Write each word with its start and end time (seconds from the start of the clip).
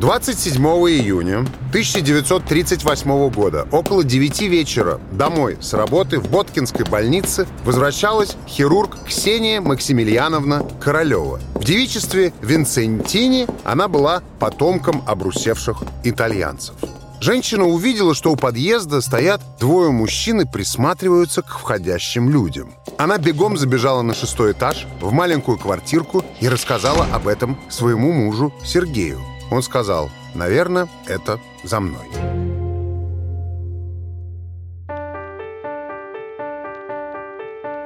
27 0.00 0.64
июня 0.64 1.40
1938 1.68 3.28
года 3.28 3.68
около 3.70 4.02
9 4.02 4.40
вечера 4.48 4.98
домой 5.12 5.58
с 5.60 5.74
работы 5.74 6.18
в 6.18 6.30
Боткинской 6.30 6.86
больнице 6.86 7.46
возвращалась 7.66 8.34
хирург 8.48 8.96
Ксения 9.06 9.60
Максимiliaновна 9.60 10.66
Королева. 10.80 11.38
В 11.54 11.64
девичестве 11.64 12.32
Винцентини 12.40 13.46
она 13.62 13.88
была 13.88 14.22
потомком 14.38 15.04
обрусевших 15.06 15.82
итальянцев. 16.02 16.76
Женщина 17.20 17.66
увидела, 17.66 18.14
что 18.14 18.32
у 18.32 18.36
подъезда 18.36 19.02
стоят 19.02 19.42
двое 19.60 19.90
мужчин 19.90 20.40
и 20.40 20.50
присматриваются 20.50 21.42
к 21.42 21.48
входящим 21.58 22.30
людям. 22.30 22.72
Она 22.96 23.18
бегом 23.18 23.58
забежала 23.58 24.00
на 24.00 24.14
шестой 24.14 24.52
этаж, 24.52 24.86
в 25.02 25.12
маленькую 25.12 25.58
квартирку 25.58 26.24
и 26.40 26.48
рассказала 26.48 27.06
об 27.12 27.28
этом 27.28 27.60
своему 27.68 28.12
мужу 28.12 28.50
Сергею. 28.64 29.20
Он 29.50 29.62
сказал, 29.62 30.10
наверное, 30.34 30.88
это 31.06 31.40
за 31.64 31.80
мной. 31.80 32.06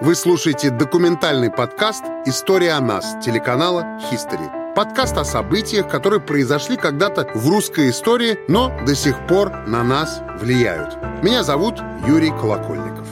Вы 0.03 0.15
слушаете 0.15 0.69
документальный 0.69 1.51
подкаст 1.51 2.05
«История 2.27 2.73
о 2.73 2.81
нас» 2.81 3.17
телеканала 3.25 3.99
«Хистори». 4.11 4.51
Подкаст 4.77 5.17
о 5.17 5.25
событиях, 5.25 5.89
которые 5.89 6.21
произошли 6.21 6.77
когда-то 6.77 7.31
в 7.35 7.49
русской 7.49 7.89
истории, 7.89 8.37
но 8.49 8.71
до 8.85 8.95
сих 8.95 9.27
пор 9.27 9.51
на 9.67 9.83
нас 9.83 10.21
влияют. 10.41 10.99
Меня 11.23 11.43
зовут 11.43 11.81
Юрий 12.07 12.31
Колокольников. 12.31 13.04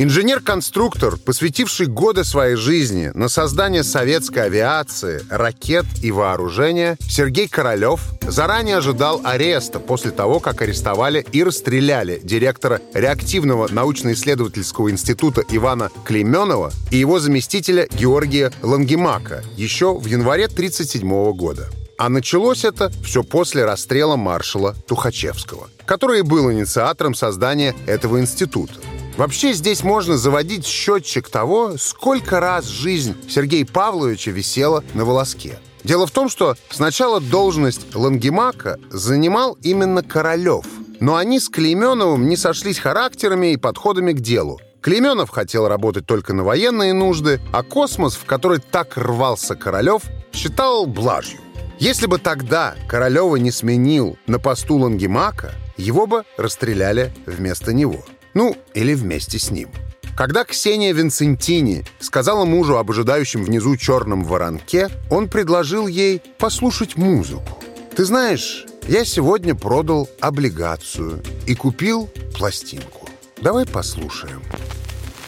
Инженер-конструктор, 0.00 1.16
посвятивший 1.16 1.86
годы 1.86 2.22
своей 2.22 2.54
жизни 2.54 3.10
на 3.14 3.28
создание 3.28 3.82
советской 3.82 4.44
авиации, 4.44 5.24
ракет 5.28 5.86
и 6.02 6.12
вооружения, 6.12 6.96
Сергей 7.00 7.48
Королев 7.48 8.02
заранее 8.22 8.76
ожидал 8.76 9.20
ареста 9.24 9.80
после 9.80 10.12
того, 10.12 10.38
как 10.38 10.62
арестовали 10.62 11.26
и 11.32 11.42
расстреляли 11.42 12.20
директора 12.22 12.80
реактивного 12.94 13.66
научно-исследовательского 13.72 14.92
института 14.92 15.42
Ивана 15.50 15.90
Клейменова 16.04 16.70
и 16.92 16.98
его 16.98 17.18
заместителя 17.18 17.88
Георгия 17.90 18.52
Лангемака 18.62 19.42
еще 19.56 19.98
в 19.98 20.06
январе 20.06 20.44
1937 20.44 21.32
года. 21.32 21.68
А 21.98 22.08
началось 22.08 22.64
это 22.64 22.92
все 23.04 23.24
после 23.24 23.64
расстрела 23.64 24.14
маршала 24.14 24.76
Тухачевского, 24.86 25.68
который 25.86 26.22
был 26.22 26.52
инициатором 26.52 27.16
создания 27.16 27.74
этого 27.88 28.20
института. 28.20 28.74
Вообще 29.18 29.52
здесь 29.52 29.82
можно 29.82 30.16
заводить 30.16 30.64
счетчик 30.64 31.28
того, 31.28 31.76
сколько 31.76 32.38
раз 32.38 32.66
жизнь 32.66 33.16
Сергея 33.28 33.66
Павловича 33.66 34.30
висела 34.30 34.84
на 34.94 35.04
волоске. 35.04 35.58
Дело 35.82 36.06
в 36.06 36.12
том, 36.12 36.28
что 36.28 36.54
сначала 36.70 37.20
должность 37.20 37.96
Лангемака 37.96 38.78
занимал 38.90 39.58
именно 39.60 40.04
Королев. 40.04 40.66
Но 41.00 41.16
они 41.16 41.40
с 41.40 41.48
Клейменовым 41.48 42.28
не 42.28 42.36
сошлись 42.36 42.78
характерами 42.78 43.54
и 43.54 43.56
подходами 43.56 44.12
к 44.12 44.20
делу. 44.20 44.60
Клейменов 44.82 45.30
хотел 45.30 45.66
работать 45.66 46.06
только 46.06 46.32
на 46.32 46.44
военные 46.44 46.92
нужды, 46.92 47.40
а 47.52 47.64
космос, 47.64 48.14
в 48.14 48.24
который 48.24 48.60
так 48.60 48.96
рвался 48.96 49.56
Королев, 49.56 50.02
считал 50.32 50.86
блажью. 50.86 51.40
Если 51.80 52.06
бы 52.06 52.18
тогда 52.18 52.76
Королева 52.88 53.34
не 53.34 53.50
сменил 53.50 54.16
на 54.28 54.38
посту 54.38 54.76
Лангемака, 54.76 55.54
его 55.76 56.06
бы 56.06 56.22
расстреляли 56.36 57.12
вместо 57.26 57.72
него. 57.72 58.04
Ну, 58.34 58.56
или 58.74 58.94
вместе 58.94 59.38
с 59.38 59.50
ним. 59.50 59.70
Когда 60.16 60.44
Ксения 60.44 60.92
Винцентини 60.92 61.84
сказала 62.00 62.44
мужу 62.44 62.76
об 62.76 62.90
ожидающем 62.90 63.44
внизу 63.44 63.76
черном 63.76 64.24
воронке, 64.24 64.88
он 65.10 65.28
предложил 65.28 65.86
ей 65.86 66.20
послушать 66.38 66.96
музыку. 66.96 67.62
«Ты 67.94 68.04
знаешь, 68.04 68.66
я 68.88 69.04
сегодня 69.04 69.54
продал 69.54 70.08
облигацию 70.20 71.22
и 71.46 71.54
купил 71.54 72.10
пластинку. 72.36 73.08
Давай 73.40 73.64
послушаем». 73.64 74.42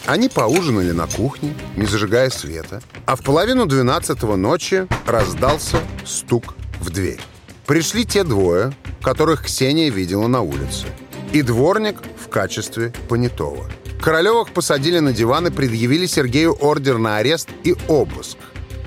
Они 0.05 0.29
поужинали 0.29 0.91
на 0.91 1.07
кухне, 1.07 1.53
не 1.77 1.85
зажигая 1.85 2.29
света, 2.29 2.81
а 3.05 3.15
в 3.15 3.23
половину 3.23 3.65
двенадцатого 3.67 4.35
ночи 4.35 4.87
раздался 5.05 5.77
стук 6.05 6.55
в 6.79 6.89
дверь. 6.89 7.21
Пришли 7.65 8.03
те 8.03 8.23
двое, 8.23 8.73
которых 9.01 9.45
Ксения 9.45 9.89
видела 9.89 10.27
на 10.27 10.41
улице, 10.41 10.87
и 11.33 11.41
дворник 11.41 11.97
качестве 12.31 12.91
понятого. 13.07 13.65
Королевых 14.01 14.49
посадили 14.49 14.97
на 14.97 15.13
диван 15.13 15.47
и 15.47 15.51
предъявили 15.51 16.07
Сергею 16.07 16.57
ордер 16.59 16.97
на 16.97 17.17
арест 17.17 17.49
и 17.63 17.75
обыск. 17.87 18.37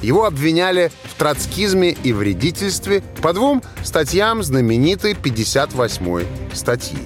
Его 0.02 0.24
обвиняли 0.24 0.90
в 1.04 1.14
троцкизме 1.16 1.90
и 1.90 2.12
вредительстве 2.12 3.02
по 3.22 3.32
двум 3.32 3.62
статьям 3.84 4.42
знаменитой 4.42 5.12
58-й 5.12 6.26
статьи. 6.54 6.98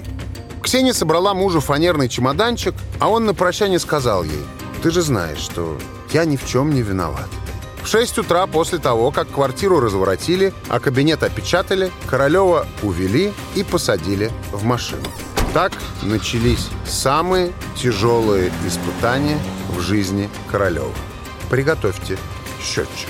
Ксения 0.62 0.92
собрала 0.92 1.34
мужу 1.34 1.60
фанерный 1.60 2.08
чемоданчик, 2.08 2.74
а 2.98 3.08
он 3.08 3.26
на 3.26 3.34
прощание 3.34 3.78
сказал 3.78 4.24
ей, 4.24 4.42
«Ты 4.82 4.90
же 4.90 5.02
знаешь, 5.02 5.38
что 5.38 5.78
я 6.12 6.24
ни 6.24 6.36
в 6.36 6.46
чем 6.46 6.72
не 6.72 6.82
виноват». 6.82 7.28
В 7.82 7.86
6 7.86 8.18
утра 8.18 8.46
после 8.46 8.78
того, 8.78 9.10
как 9.12 9.30
квартиру 9.30 9.80
разворотили, 9.80 10.52
а 10.68 10.80
кабинет 10.80 11.22
опечатали, 11.22 11.92
Королева 12.06 12.66
увели 12.82 13.32
и 13.54 13.62
посадили 13.62 14.30
в 14.50 14.64
машину. 14.64 15.06
Так 15.54 15.72
начались 16.02 16.68
самые 16.84 17.52
тяжелые 17.74 18.52
испытания 18.66 19.38
в 19.70 19.80
жизни 19.80 20.28
Королева. 20.50 20.92
Приготовьте 21.50 22.18
счетчик. 22.60 23.08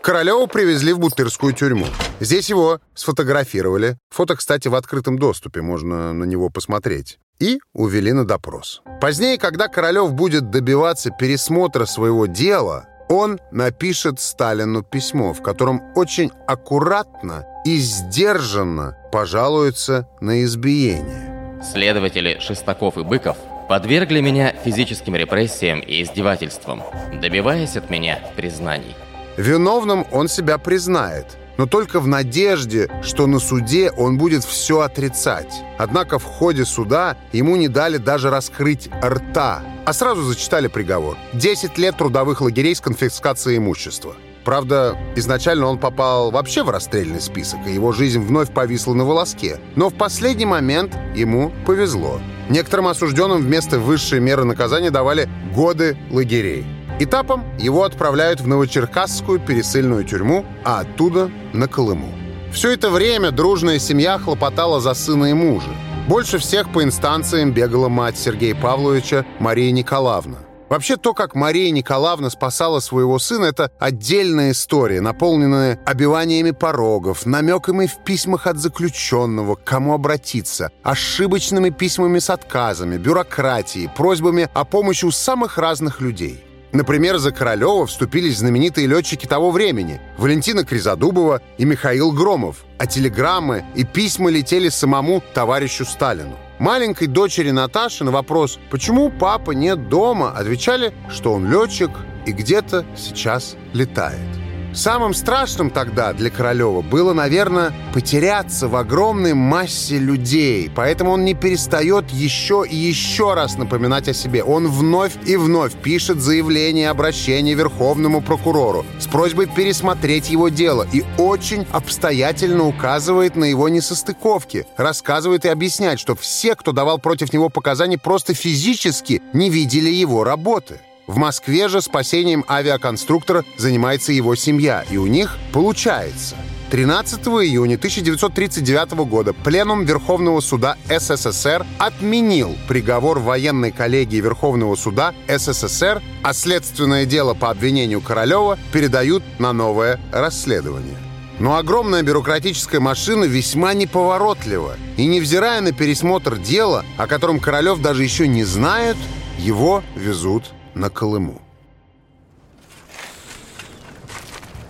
Королева 0.00 0.46
привезли 0.46 0.92
в 0.92 1.00
Бутырскую 1.00 1.52
тюрьму. 1.52 1.86
Здесь 2.20 2.48
его 2.48 2.80
сфотографировали. 2.94 3.98
Фото, 4.10 4.36
кстати, 4.36 4.68
в 4.68 4.74
открытом 4.74 5.18
доступе, 5.18 5.60
можно 5.60 6.12
на 6.12 6.24
него 6.24 6.50
посмотреть. 6.50 7.18
И 7.40 7.60
увели 7.74 8.12
на 8.12 8.24
допрос. 8.24 8.82
Позднее, 9.00 9.36
когда 9.36 9.68
Королев 9.68 10.14
будет 10.14 10.50
добиваться 10.50 11.10
пересмотра 11.10 11.84
своего 11.84 12.26
дела, 12.26 12.86
он 13.08 13.40
напишет 13.50 14.20
Сталину 14.20 14.82
письмо, 14.82 15.32
в 15.32 15.42
котором 15.42 15.82
очень 15.94 16.30
аккуратно 16.46 17.46
и 17.64 17.78
сдержанно 17.78 18.96
пожалуется 19.10 20.08
на 20.20 20.44
избиение. 20.44 21.60
Следователи 21.62 22.38
Шестаков 22.40 22.98
и 22.98 23.02
Быков 23.02 23.36
подвергли 23.68 24.20
меня 24.20 24.52
физическим 24.64 25.16
репрессиям 25.16 25.80
и 25.80 26.02
издевательствам, 26.02 26.82
добиваясь 27.20 27.76
от 27.76 27.90
меня 27.90 28.20
признаний. 28.36 28.94
Виновным 29.36 30.06
он 30.10 30.28
себя 30.28 30.58
признает, 30.58 31.36
но 31.58 31.66
только 31.66 32.00
в 32.00 32.06
надежде, 32.06 32.88
что 33.02 33.26
на 33.26 33.38
суде 33.38 33.90
он 33.90 34.18
будет 34.18 34.44
все 34.44 34.80
отрицать. 34.80 35.52
Однако 35.78 36.18
в 36.18 36.24
ходе 36.24 36.64
суда 36.64 37.16
ему 37.32 37.56
не 37.56 37.68
дали 37.68 37.96
даже 37.98 38.30
раскрыть 38.30 38.88
рта– 39.02 39.62
а 39.88 39.94
сразу 39.94 40.22
зачитали 40.22 40.66
приговор. 40.66 41.16
10 41.32 41.78
лет 41.78 41.96
трудовых 41.96 42.42
лагерей 42.42 42.74
с 42.74 42.80
конфискацией 42.82 43.56
имущества. 43.56 44.14
Правда, 44.44 44.98
изначально 45.16 45.64
он 45.64 45.78
попал 45.78 46.30
вообще 46.30 46.62
в 46.62 46.68
расстрельный 46.68 47.22
список, 47.22 47.60
и 47.66 47.72
его 47.72 47.92
жизнь 47.92 48.20
вновь 48.20 48.52
повисла 48.52 48.92
на 48.92 49.06
волоске. 49.06 49.58
Но 49.76 49.88
в 49.88 49.94
последний 49.94 50.44
момент 50.44 50.94
ему 51.16 51.52
повезло. 51.64 52.20
Некоторым 52.50 52.88
осужденным 52.88 53.40
вместо 53.40 53.78
высшей 53.78 54.20
меры 54.20 54.44
наказания 54.44 54.90
давали 54.90 55.26
годы 55.54 55.96
лагерей. 56.10 56.66
Этапом 57.00 57.42
его 57.58 57.84
отправляют 57.84 58.42
в 58.42 58.46
Новочеркасскую 58.46 59.40
пересыльную 59.40 60.04
тюрьму, 60.04 60.44
а 60.64 60.80
оттуда 60.80 61.30
на 61.54 61.66
Колыму. 61.66 62.12
Все 62.52 62.72
это 62.72 62.90
время 62.90 63.30
дружная 63.30 63.78
семья 63.78 64.18
хлопотала 64.18 64.82
за 64.82 64.92
сына 64.92 65.30
и 65.30 65.32
мужа. 65.32 65.70
Больше 66.08 66.38
всех 66.38 66.72
по 66.72 66.82
инстанциям 66.82 67.52
бегала 67.52 67.90
мать 67.90 68.16
Сергея 68.16 68.54
Павловича 68.54 69.26
Мария 69.40 69.70
Николаевна. 69.72 70.38
Вообще 70.70 70.96
то, 70.96 71.12
как 71.12 71.34
Мария 71.34 71.70
Николаевна 71.70 72.30
спасала 72.30 72.80
своего 72.80 73.18
сына, 73.18 73.44
это 73.44 73.70
отдельная 73.78 74.52
история, 74.52 75.02
наполненная 75.02 75.78
обиваниями 75.84 76.52
порогов, 76.52 77.26
намеками 77.26 77.84
в 77.86 78.02
письмах 78.04 78.46
от 78.46 78.56
заключенного, 78.56 79.56
к 79.56 79.64
кому 79.64 79.92
обратиться, 79.92 80.70
ошибочными 80.82 81.68
письмами 81.68 82.20
с 82.20 82.30
отказами, 82.30 82.96
бюрократией, 82.96 83.90
просьбами 83.94 84.48
о 84.54 84.64
помощи 84.64 85.04
у 85.04 85.10
самых 85.10 85.58
разных 85.58 86.00
людей. 86.00 86.42
Например, 86.72 87.18
за 87.18 87.32
Королева 87.32 87.86
вступились 87.86 88.38
знаменитые 88.38 88.86
летчики 88.86 89.26
того 89.26 89.50
времени– 89.50 90.00
Валентина 90.18 90.64
Кризодубова 90.64 91.40
и 91.56 91.64
Михаил 91.64 92.12
Громов, 92.12 92.64
а 92.78 92.86
телеграммы 92.86 93.64
и 93.74 93.84
письма 93.84 94.30
летели 94.30 94.68
самому 94.68 95.22
товарищу 95.32 95.84
Сталину. 95.84 96.36
Маленькой 96.58 97.06
дочери 97.06 97.52
Наташи 97.52 98.04
на 98.04 98.10
вопрос 98.10 98.58
«Почему 98.70 99.10
папа 99.10 99.52
нет 99.52 99.88
дома?» 99.88 100.32
отвечали, 100.32 100.92
что 101.08 101.32
он 101.32 101.50
летчик 101.50 101.90
и 102.26 102.32
где-то 102.32 102.84
сейчас 102.96 103.56
летает. 103.72 104.47
Самым 104.74 105.14
страшным 105.14 105.70
тогда 105.70 106.12
для 106.12 106.30
Королева 106.30 106.82
было, 106.82 107.12
наверное, 107.12 107.72
потеряться 107.92 108.68
в 108.68 108.76
огромной 108.76 109.34
массе 109.34 109.98
людей. 109.98 110.70
Поэтому 110.74 111.12
он 111.12 111.24
не 111.24 111.34
перестает 111.34 112.10
еще 112.10 112.64
и 112.68 112.76
еще 112.76 113.34
раз 113.34 113.56
напоминать 113.56 114.08
о 114.08 114.14
себе. 114.14 114.44
Он 114.44 114.68
вновь 114.68 115.14
и 115.26 115.36
вновь 115.36 115.74
пишет 115.74 116.20
заявление 116.20 116.90
обращение 116.90 117.54
Верховному 117.54 118.20
прокурору 118.20 118.84
с 119.00 119.06
просьбой 119.06 119.46
пересмотреть 119.46 120.30
его 120.30 120.48
дело 120.48 120.86
и 120.92 121.04
очень 121.16 121.66
обстоятельно 121.72 122.66
указывает 122.66 123.36
на 123.36 123.44
его 123.44 123.68
несостыковки. 123.68 124.66
Рассказывает 124.76 125.44
и 125.44 125.48
объясняет, 125.48 125.98
что 125.98 126.14
все, 126.14 126.54
кто 126.54 126.72
давал 126.72 126.98
против 126.98 127.32
него 127.32 127.48
показания, 127.48 127.98
просто 127.98 128.34
физически 128.34 129.22
не 129.32 129.50
видели 129.50 129.90
его 129.90 130.24
работы. 130.24 130.80
В 131.08 131.16
Москве 131.16 131.68
же 131.68 131.80
спасением 131.80 132.44
авиаконструктора 132.46 133.42
занимается 133.56 134.12
его 134.12 134.36
семья, 134.36 134.84
и 134.90 134.98
у 134.98 135.06
них 135.06 135.38
получается. 135.54 136.36
13 136.70 137.20
июня 137.20 137.76
1939 137.76 139.08
года 139.08 139.32
Пленум 139.32 139.86
Верховного 139.86 140.40
суда 140.40 140.76
СССР 140.86 141.64
отменил 141.78 142.54
приговор 142.68 143.20
военной 143.20 143.72
коллегии 143.72 144.20
Верховного 144.20 144.76
суда 144.76 145.14
СССР, 145.26 146.02
а 146.22 146.34
следственное 146.34 147.06
дело 147.06 147.32
по 147.32 147.48
обвинению 147.48 148.02
Королева 148.02 148.58
передают 148.70 149.22
на 149.38 149.54
новое 149.54 149.98
расследование. 150.12 150.98
Но 151.38 151.56
огромная 151.56 152.02
бюрократическая 152.02 152.80
машина 152.80 153.24
весьма 153.24 153.72
неповоротлива, 153.72 154.76
и 154.98 155.06
невзирая 155.06 155.62
на 155.62 155.72
пересмотр 155.72 156.36
дела, 156.36 156.84
о 156.98 157.06
котором 157.06 157.40
Королев 157.40 157.80
даже 157.80 158.04
еще 158.04 158.28
не 158.28 158.44
знает, 158.44 158.98
его 159.38 159.82
везут 159.96 160.52
на 160.78 160.90
Колыму. 160.90 161.42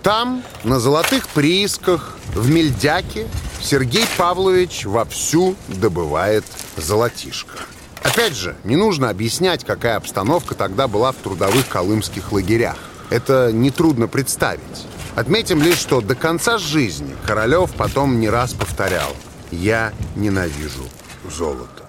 Там, 0.03 0.43
на 0.63 0.79
золотых 0.79 1.27
приисках, 1.29 2.17
в 2.33 2.49
Мельдяке, 2.49 3.27
Сергей 3.61 4.05
Павлович 4.17 4.85
вовсю 4.85 5.55
добывает 5.67 6.45
золотишко. 6.77 7.57
Опять 8.01 8.33
же, 8.33 8.55
не 8.63 8.75
нужно 8.75 9.09
объяснять, 9.09 9.65
какая 9.65 9.97
обстановка 9.97 10.55
тогда 10.55 10.87
была 10.87 11.11
в 11.11 11.17
трудовых 11.17 11.67
колымских 11.67 12.31
лагерях. 12.31 12.77
Это 13.09 13.51
нетрудно 13.51 14.07
представить. 14.07 14.87
Отметим 15.15 15.61
лишь, 15.61 15.77
что 15.77 15.99
до 15.99 16.15
конца 16.15 16.57
жизни 16.57 17.15
Королев 17.25 17.71
потом 17.75 18.19
не 18.19 18.29
раз 18.29 18.53
повторял 18.53 19.11
«Я 19.51 19.91
ненавижу 20.15 20.85
золото». 21.29 21.88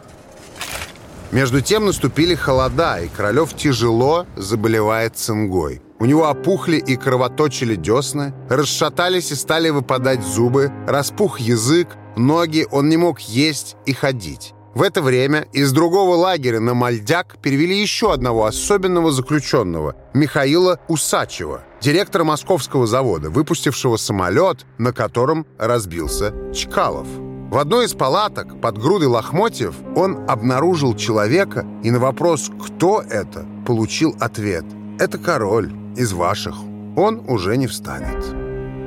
Между 1.32 1.60
тем 1.60 1.86
наступили 1.86 2.34
холода, 2.34 2.98
и 3.00 3.08
Королев 3.08 3.54
тяжело 3.54 4.26
заболевает 4.36 5.16
цингой. 5.16 5.80
У 6.00 6.06
него 6.06 6.28
опухли 6.28 6.76
и 6.76 6.96
кровоточили 6.96 7.76
десны, 7.76 8.34
расшатались 8.48 9.30
и 9.30 9.36
стали 9.36 9.70
выпадать 9.70 10.24
зубы, 10.24 10.72
распух 10.88 11.38
язык, 11.38 11.88
ноги, 12.16 12.66
он 12.70 12.88
не 12.88 12.96
мог 12.96 13.20
есть 13.20 13.76
и 13.86 13.92
ходить. 13.92 14.54
В 14.74 14.82
это 14.82 15.02
время 15.02 15.46
из 15.52 15.72
другого 15.72 16.14
лагеря 16.14 16.60
на 16.60 16.74
Мальдяк 16.74 17.36
перевели 17.42 17.80
еще 17.80 18.12
одного 18.12 18.46
особенного 18.46 19.12
заключенного, 19.12 19.96
Михаила 20.14 20.80
Усачева, 20.88 21.62
директора 21.80 22.24
московского 22.24 22.86
завода, 22.86 23.30
выпустившего 23.30 23.96
самолет, 23.96 24.64
на 24.78 24.92
котором 24.92 25.46
разбился 25.58 26.32
Чкалов. 26.54 27.06
В 27.50 27.58
одной 27.58 27.86
из 27.86 27.94
палаток 27.94 28.60
под 28.60 28.78
грудой 28.78 29.08
лохмотьев 29.08 29.74
он 29.96 30.20
обнаружил 30.28 30.94
человека 30.94 31.66
и 31.82 31.90
на 31.90 31.98
вопрос 31.98 32.48
«Кто 32.64 33.02
это?» 33.02 33.44
получил 33.66 34.14
ответ 34.20 34.64
«Это 35.00 35.18
король 35.18 35.72
из 35.96 36.12
ваших. 36.12 36.54
Он 36.96 37.24
уже 37.26 37.56
не 37.56 37.66
встанет». 37.66 38.24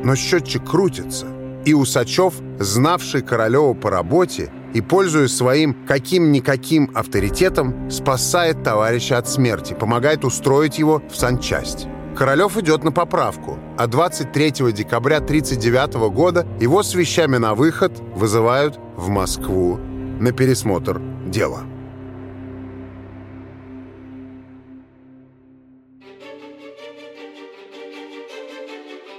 Но 0.06 0.16
счетчик 0.16 0.64
крутится, 0.64 1.28
и 1.66 1.74
Усачев, 1.74 2.36
знавший 2.58 3.22
Королева 3.22 3.74
по 3.74 3.90
работе 3.90 4.50
и, 4.74 4.80
пользуясь 4.80 5.36
своим 5.36 5.76
каким-никаким 5.86 6.90
авторитетом, 6.96 7.92
спасает 7.92 8.64
товарища 8.64 9.18
от 9.18 9.28
смерти, 9.28 9.74
помогает 9.74 10.24
устроить 10.24 10.80
его 10.80 11.04
в 11.12 11.18
санчасть. 11.18 11.90
Королев 12.16 12.58
идет 12.58 12.84
на 12.84 12.92
поправку, 12.92 13.58
а 13.78 13.88
23 13.88 14.72
декабря 14.72 15.18
1939 15.18 16.12
года 16.14 16.48
его 16.60 16.84
с 16.84 16.94
вещами 16.94 17.38
на 17.38 17.56
выход 17.56 17.92
вызывают 18.16 18.80
в 18.96 19.10
Москву 19.10 19.78
на 19.78 20.32
пересмотр 20.32 21.02
дела. 21.26 21.64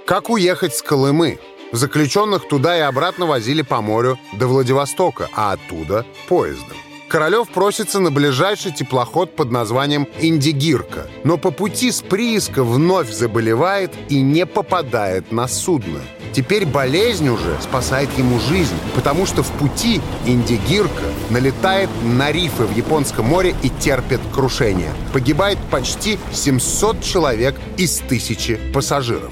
Как 0.05 0.29
уехать 0.29 0.73
с 0.73 0.81
Колымы? 0.81 1.39
Заключенных 1.73 2.47
туда 2.47 2.77
и 2.77 2.81
обратно 2.81 3.25
возили 3.25 3.61
по 3.61 3.81
морю 3.81 4.17
до 4.33 4.47
Владивостока, 4.47 5.27
а 5.35 5.53
оттуда— 5.53 6.05
поездом. 6.29 6.77
Королев 7.15 7.47
просится 7.47 8.01
на 8.01 8.11
ближайший 8.11 8.73
теплоход 8.73 9.37
под 9.37 9.49
названием 9.49 10.05
«Индигирка», 10.19 11.07
но 11.23 11.37
по 11.37 11.49
пути 11.49 11.89
с 11.89 12.01
прииска 12.01 12.61
вновь 12.61 13.09
заболевает 13.09 13.93
и 14.09 14.19
не 14.19 14.45
попадает 14.45 15.31
на 15.31 15.47
судно. 15.47 16.01
Теперь 16.33 16.65
болезнь 16.65 17.29
уже 17.29 17.57
спасает 17.61 18.09
ему 18.17 18.37
жизнь, 18.41 18.75
потому 18.95 19.25
что 19.25 19.43
в 19.43 19.51
пути 19.51 20.01
Индигирка 20.25 21.05
налетает 21.29 21.89
на 22.03 22.33
рифы 22.33 22.65
в 22.65 22.75
Японском 22.75 23.27
море 23.27 23.55
и 23.63 23.69
терпит 23.69 24.19
крушение. 24.33 24.91
Погибает 25.13 25.57
почти 25.71 26.19
700 26.33 27.01
человек 27.01 27.55
из 27.77 27.99
тысячи 27.99 28.59
пассажиров. 28.73 29.31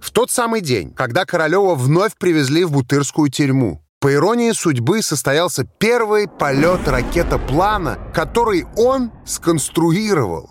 В 0.00 0.10
тот 0.10 0.30
самый 0.30 0.62
день, 0.62 0.94
когда 0.94 1.26
Королева 1.26 1.74
вновь 1.74 2.16
привезли 2.16 2.64
в 2.64 2.72
Бутырскую 2.72 3.28
тюрьму, 3.28 3.82
по 4.00 4.12
иронии 4.12 4.52
судьбы, 4.52 5.02
состоялся 5.02 5.64
первый 5.64 6.28
полет 6.28 6.86
ракетоплана, 6.86 7.98
который 8.14 8.64
он 8.76 9.10
сконструировал. 9.26 10.50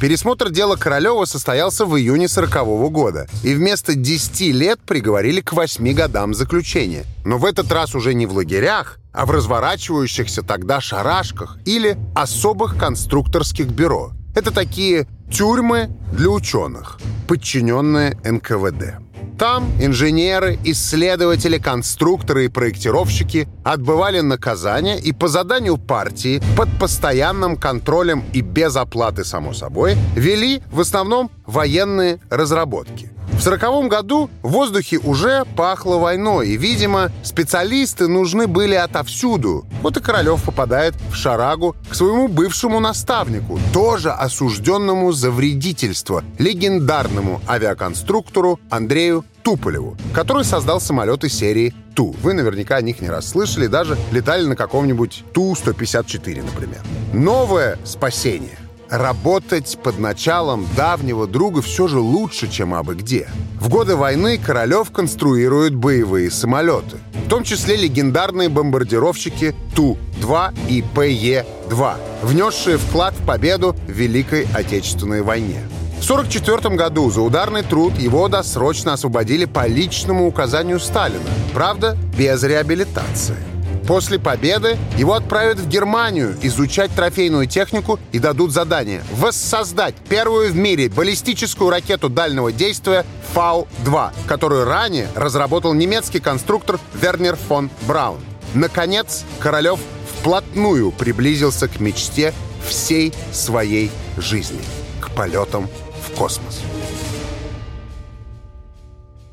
Пересмотр 0.00 0.50
дела 0.50 0.76
Королева 0.76 1.24
состоялся 1.24 1.86
в 1.86 1.96
июне 1.96 2.28
40 2.28 2.56
-го 2.56 2.90
года, 2.90 3.28
и 3.42 3.54
вместо 3.54 3.94
10 3.94 4.52
лет 4.52 4.80
приговорили 4.80 5.40
к 5.40 5.52
8 5.52 5.92
годам 5.94 6.34
заключения. 6.34 7.04
Но 7.24 7.38
в 7.38 7.44
этот 7.44 7.72
раз 7.72 7.94
уже 7.94 8.12
не 8.14 8.26
в 8.26 8.34
лагерях, 8.34 8.98
а 9.12 9.24
в 9.24 9.30
разворачивающихся 9.30 10.42
тогда 10.42 10.80
шарашках 10.80 11.58
или 11.64 11.96
особых 12.14 12.76
конструкторских 12.76 13.68
бюро. 13.68 14.12
Это 14.34 14.50
такие 14.50 15.06
тюрьмы 15.30 15.88
для 16.12 16.28
ученых, 16.28 16.98
подчиненные 17.26 18.18
НКВД. 18.24 19.11
Там 19.42 19.72
инженеры, 19.80 20.56
исследователи, 20.62 21.58
конструкторы 21.58 22.44
и 22.44 22.48
проектировщики 22.48 23.48
отбывали 23.64 24.20
наказание 24.20 25.00
и 25.00 25.12
по 25.12 25.26
заданию 25.26 25.78
партии 25.78 26.40
под 26.56 26.68
постоянным 26.78 27.56
контролем 27.56 28.22
и 28.32 28.40
без 28.40 28.76
оплаты, 28.76 29.24
само 29.24 29.52
собой, 29.52 29.96
вели 30.14 30.62
в 30.70 30.78
основном 30.78 31.28
военные 31.44 32.20
разработки. 32.30 33.10
В 33.32 33.40
сороковом 33.40 33.88
году 33.88 34.30
в 34.42 34.50
воздухе 34.50 34.98
уже 34.98 35.44
пахло 35.56 35.96
войной, 35.96 36.50
и, 36.50 36.56
видимо, 36.56 37.10
специалисты 37.24 38.06
нужны 38.06 38.46
были 38.46 38.74
отовсюду. 38.74 39.66
Вот 39.82 39.96
и 39.96 40.00
Королев 40.00 40.44
попадает 40.44 40.94
в 41.10 41.14
шарагу 41.14 41.74
к 41.90 41.94
своему 41.94 42.28
бывшему 42.28 42.78
наставнику, 42.78 43.58
тоже 43.72 44.10
осужденному 44.10 45.10
за 45.12 45.30
вредительство, 45.30 46.22
легендарному 46.38 47.40
авиаконструктору 47.48 48.60
Андрею 48.70 49.24
Туполеву, 49.42 49.96
который 50.14 50.44
создал 50.44 50.80
самолеты 50.80 51.28
серии 51.28 51.74
Ту. 51.94 52.14
Вы 52.22 52.32
наверняка 52.34 52.76
о 52.76 52.82
них 52.82 53.00
не 53.00 53.10
раз 53.10 53.28
слышали, 53.28 53.66
даже 53.66 53.98
летали 54.12 54.44
на 54.44 54.56
каком-нибудь 54.56 55.24
Ту-154, 55.34 56.44
например. 56.44 56.80
Новое 57.12 57.78
спасение 57.84 58.61
работать 58.92 59.78
под 59.82 59.98
началом 59.98 60.68
давнего 60.76 61.26
друга 61.26 61.62
все 61.62 61.88
же 61.88 61.98
лучше, 61.98 62.48
чем 62.48 62.74
абы 62.74 62.94
где. 62.94 63.26
В 63.58 63.70
годы 63.70 63.96
войны 63.96 64.38
Королев 64.38 64.90
конструирует 64.90 65.74
боевые 65.74 66.30
самолеты, 66.30 66.98
в 67.26 67.28
том 67.28 67.42
числе 67.42 67.76
легендарные 67.76 68.50
бомбардировщики 68.50 69.54
Ту-2 69.74 70.54
и 70.68 70.84
ПЕ-2, 70.94 71.94
внесшие 72.22 72.76
вклад 72.76 73.14
в 73.14 73.24
победу 73.24 73.74
в 73.86 73.90
Великой 73.90 74.46
Отечественной 74.54 75.22
войне. 75.22 75.60
В 75.98 76.04
1944 76.04 76.76
году 76.76 77.10
за 77.10 77.22
ударный 77.22 77.62
труд 77.62 77.96
его 77.98 78.28
досрочно 78.28 78.92
освободили 78.92 79.46
по 79.46 79.66
личному 79.66 80.26
указанию 80.26 80.80
Сталина, 80.80 81.30
правда, 81.54 81.96
без 82.18 82.42
реабилитации. 82.42 83.51
После 83.86 84.18
победы 84.18 84.78
его 84.96 85.14
отправят 85.14 85.58
в 85.58 85.68
Германию 85.68 86.36
изучать 86.42 86.94
трофейную 86.94 87.46
технику 87.46 87.98
и 88.12 88.18
дадут 88.18 88.52
задание 88.52 89.02
воссоздать 89.12 89.94
первую 90.08 90.52
в 90.52 90.56
мире 90.56 90.88
баллистическую 90.88 91.70
ракету 91.70 92.08
дальнего 92.08 92.52
действия 92.52 93.04
Фау-2, 93.34 94.12
которую 94.26 94.64
ранее 94.64 95.08
разработал 95.16 95.74
немецкий 95.74 96.20
конструктор 96.20 96.78
Вернер 96.94 97.36
фон 97.36 97.70
Браун. 97.82 98.20
Наконец, 98.54 99.24
Королев 99.40 99.80
вплотную 100.18 100.92
приблизился 100.92 101.66
к 101.66 101.80
мечте 101.80 102.32
всей 102.64 103.12
своей 103.32 103.90
жизни— 104.16 104.60
к 105.00 105.10
полетам 105.10 105.68
в 106.06 106.16
космос. 106.16 106.60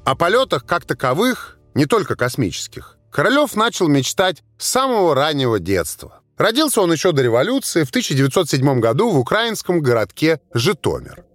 О 0.06 0.16
полетах 0.16 0.66
как 0.66 0.86
таковых, 0.86 1.60
не 1.76 1.86
только 1.86 2.16
космических, 2.16 2.99
Королев 3.12 3.56
начал 3.56 3.88
мечтать 3.88 4.44
с 4.58 4.68
самого 4.68 5.16
раннего 5.16 5.60
детства. 5.60 6.22
Родился 6.38 6.82
он 6.82 6.92
еще 6.92 7.12
до 7.12 7.22
революции 7.22 7.84
в 7.84 7.90
1907 7.90 8.80
году 8.80 9.10
в 9.10 9.20
украинском 9.20 9.82
городке 9.82 10.40
Житомир. 10.54 11.26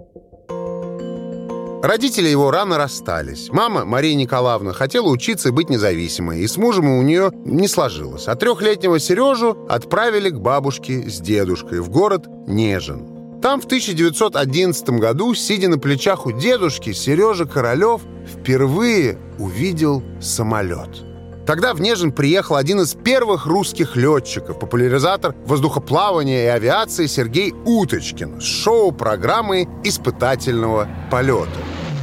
Родители 1.82 2.28
его 2.28 2.50
рано 2.50 2.78
расстались. 2.78 3.50
Мама, 3.50 3.84
Мария 3.84 4.14
Николаевна, 4.14 4.72
хотела 4.72 5.08
учиться 5.08 5.50
и 5.50 5.52
быть 5.52 5.68
независимой, 5.68 6.40
и 6.40 6.46
с 6.46 6.56
мужем 6.56 6.88
у 6.88 7.02
нее 7.02 7.30
не 7.44 7.68
сложилось. 7.68 8.26
А 8.26 8.36
трехлетнего 8.36 8.98
Сережу 8.98 9.66
отправили 9.68 10.30
к 10.30 10.38
бабушке 10.38 11.10
с 11.10 11.20
дедушкой 11.20 11.80
в 11.80 11.90
город 11.90 12.26
Нежин. 12.46 13.40
Там 13.42 13.60
в 13.60 13.66
1911 13.66 14.88
году, 14.98 15.34
сидя 15.34 15.68
на 15.68 15.78
плечах 15.78 16.24
у 16.24 16.32
дедушки, 16.32 16.94
Сережа 16.94 17.44
Королев 17.44 18.00
впервые 18.26 19.18
увидел 19.38 20.02
самолет. 20.22 21.04
Тогда 21.46 21.74
в 21.74 21.80
Нежин 21.80 22.10
приехал 22.10 22.56
один 22.56 22.80
из 22.80 22.94
первых 22.94 23.44
русских 23.46 23.96
летчиков, 23.96 24.58
популяризатор 24.58 25.34
воздухоплавания 25.44 26.44
и 26.44 26.48
авиации 26.48 27.06
Сергей 27.06 27.52
Уточкин 27.64 28.40
с 28.40 28.44
шоу-программой 28.44 29.68
испытательного 29.84 30.88
полета. 31.10 31.50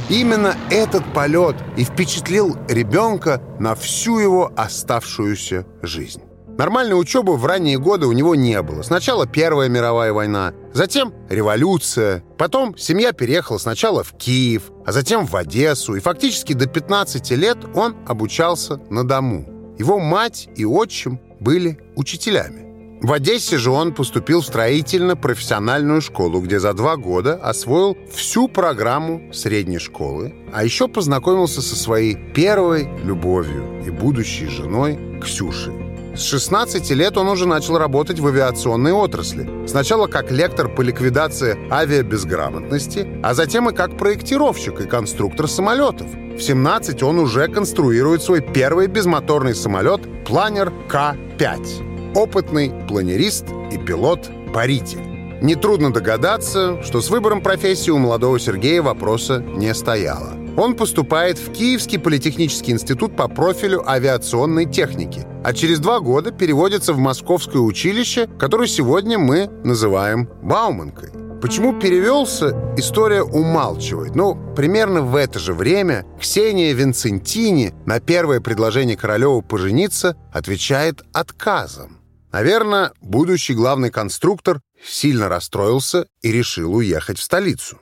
Именно 0.08 0.54
этот 0.70 1.04
полет 1.12 1.56
и 1.76 1.84
впечатлил 1.84 2.56
ребенка 2.68 3.42
на 3.58 3.74
всю 3.74 4.18
его 4.18 4.52
оставшуюся 4.56 5.66
жизнь. 5.82 6.22
Нормальной 6.58 7.00
учебы 7.00 7.36
в 7.36 7.46
ранние 7.46 7.78
годы 7.78 8.06
у 8.06 8.12
него 8.12 8.34
не 8.34 8.60
было. 8.62 8.82
Сначала 8.82 9.26
Первая 9.26 9.68
мировая 9.68 10.12
война, 10.12 10.52
затем 10.74 11.14
революция. 11.30 12.22
Потом 12.36 12.76
семья 12.76 13.12
переехала 13.12 13.58
сначала 13.58 14.04
в 14.04 14.12
Киев, 14.12 14.70
а 14.84 14.92
затем 14.92 15.26
в 15.26 15.34
Одессу. 15.34 15.94
И 15.94 16.00
фактически 16.00 16.52
до 16.52 16.66
15 16.66 17.30
лет 17.32 17.58
он 17.74 17.96
обучался 18.06 18.80
на 18.90 19.06
дому. 19.06 19.74
Его 19.78 19.98
мать 19.98 20.48
и 20.54 20.64
отчим 20.66 21.20
были 21.40 21.78
учителями. 21.96 22.62
В 23.02 23.12
Одессе 23.12 23.58
же 23.58 23.70
он 23.70 23.92
поступил 23.92 24.42
в 24.42 24.46
строительно-профессиональную 24.46 26.00
школу, 26.00 26.40
где 26.40 26.60
за 26.60 26.72
два 26.72 26.96
года 26.96 27.34
освоил 27.34 27.96
всю 28.14 28.46
программу 28.46 29.32
средней 29.32 29.80
школы, 29.80 30.32
а 30.52 30.62
еще 30.62 30.86
познакомился 30.86 31.62
со 31.62 31.74
своей 31.74 32.14
первой 32.14 32.88
любовью 33.02 33.82
и 33.84 33.90
будущей 33.90 34.46
женой 34.46 35.18
Ксюшей. 35.20 35.91
С 36.14 36.24
16 36.24 36.90
лет 36.90 37.16
он 37.16 37.28
уже 37.28 37.46
начал 37.46 37.78
работать 37.78 38.18
в 38.20 38.26
авиационной 38.26 38.92
отрасли. 38.92 39.48
Сначала 39.66 40.08
как 40.08 40.30
лектор 40.30 40.68
по 40.68 40.82
ликвидации 40.82 41.56
авиабезграмотности, 41.72 43.08
а 43.22 43.32
затем 43.32 43.70
и 43.70 43.74
как 43.74 43.96
проектировщик 43.96 44.80
и 44.80 44.86
конструктор 44.86 45.48
самолетов. 45.48 46.06
В 46.36 46.40
17 46.40 47.02
он 47.02 47.18
уже 47.18 47.48
конструирует 47.48 48.22
свой 48.22 48.42
первый 48.42 48.88
безмоторный 48.88 49.54
самолет 49.54 50.02
«Планер 50.26 50.70
К-5». 50.88 52.14
Опытный 52.14 52.72
планерист 52.86 53.46
и 53.72 53.78
пилот-паритель. 53.78 55.00
Нетрудно 55.40 55.92
догадаться, 55.92 56.82
что 56.82 57.00
с 57.00 57.08
выбором 57.08 57.40
профессии 57.40 57.90
у 57.90 57.98
молодого 57.98 58.38
Сергея 58.38 58.82
вопроса 58.82 59.38
не 59.38 59.74
стояло. 59.74 60.41
Он 60.56 60.76
поступает 60.76 61.38
в 61.38 61.52
Киевский 61.52 61.98
политехнический 61.98 62.72
институт 62.72 63.16
по 63.16 63.28
профилю 63.28 63.88
авиационной 63.88 64.66
техники, 64.66 65.26
а 65.42 65.54
через 65.54 65.80
два 65.80 66.00
года 66.00 66.30
переводится 66.30 66.92
в 66.92 66.98
Московское 66.98 67.62
училище, 67.62 68.28
которое 68.38 68.68
сегодня 68.68 69.18
мы 69.18 69.48
называем 69.64 70.28
Бауманкой. 70.42 71.10
Почему 71.40 71.80
перевелся, 71.80 72.74
история 72.76 73.22
умалчивает. 73.22 74.14
Но 74.14 74.34
ну, 74.34 74.54
примерно 74.54 75.02
в 75.02 75.16
это 75.16 75.40
же 75.40 75.54
время 75.54 76.06
Ксения 76.20 76.72
Винцентини 76.72 77.74
на 77.84 77.98
первое 77.98 78.40
предложение 78.40 78.96
Королева 78.96 79.40
пожениться 79.40 80.16
отвечает 80.32 81.02
отказом. 81.12 81.98
Наверное, 82.30 82.92
будущий 83.00 83.54
главный 83.54 83.90
конструктор 83.90 84.60
сильно 84.84 85.28
расстроился 85.28 86.06
и 86.22 86.30
решил 86.30 86.74
уехать 86.74 87.18
в 87.18 87.22
столицу. 87.22 87.81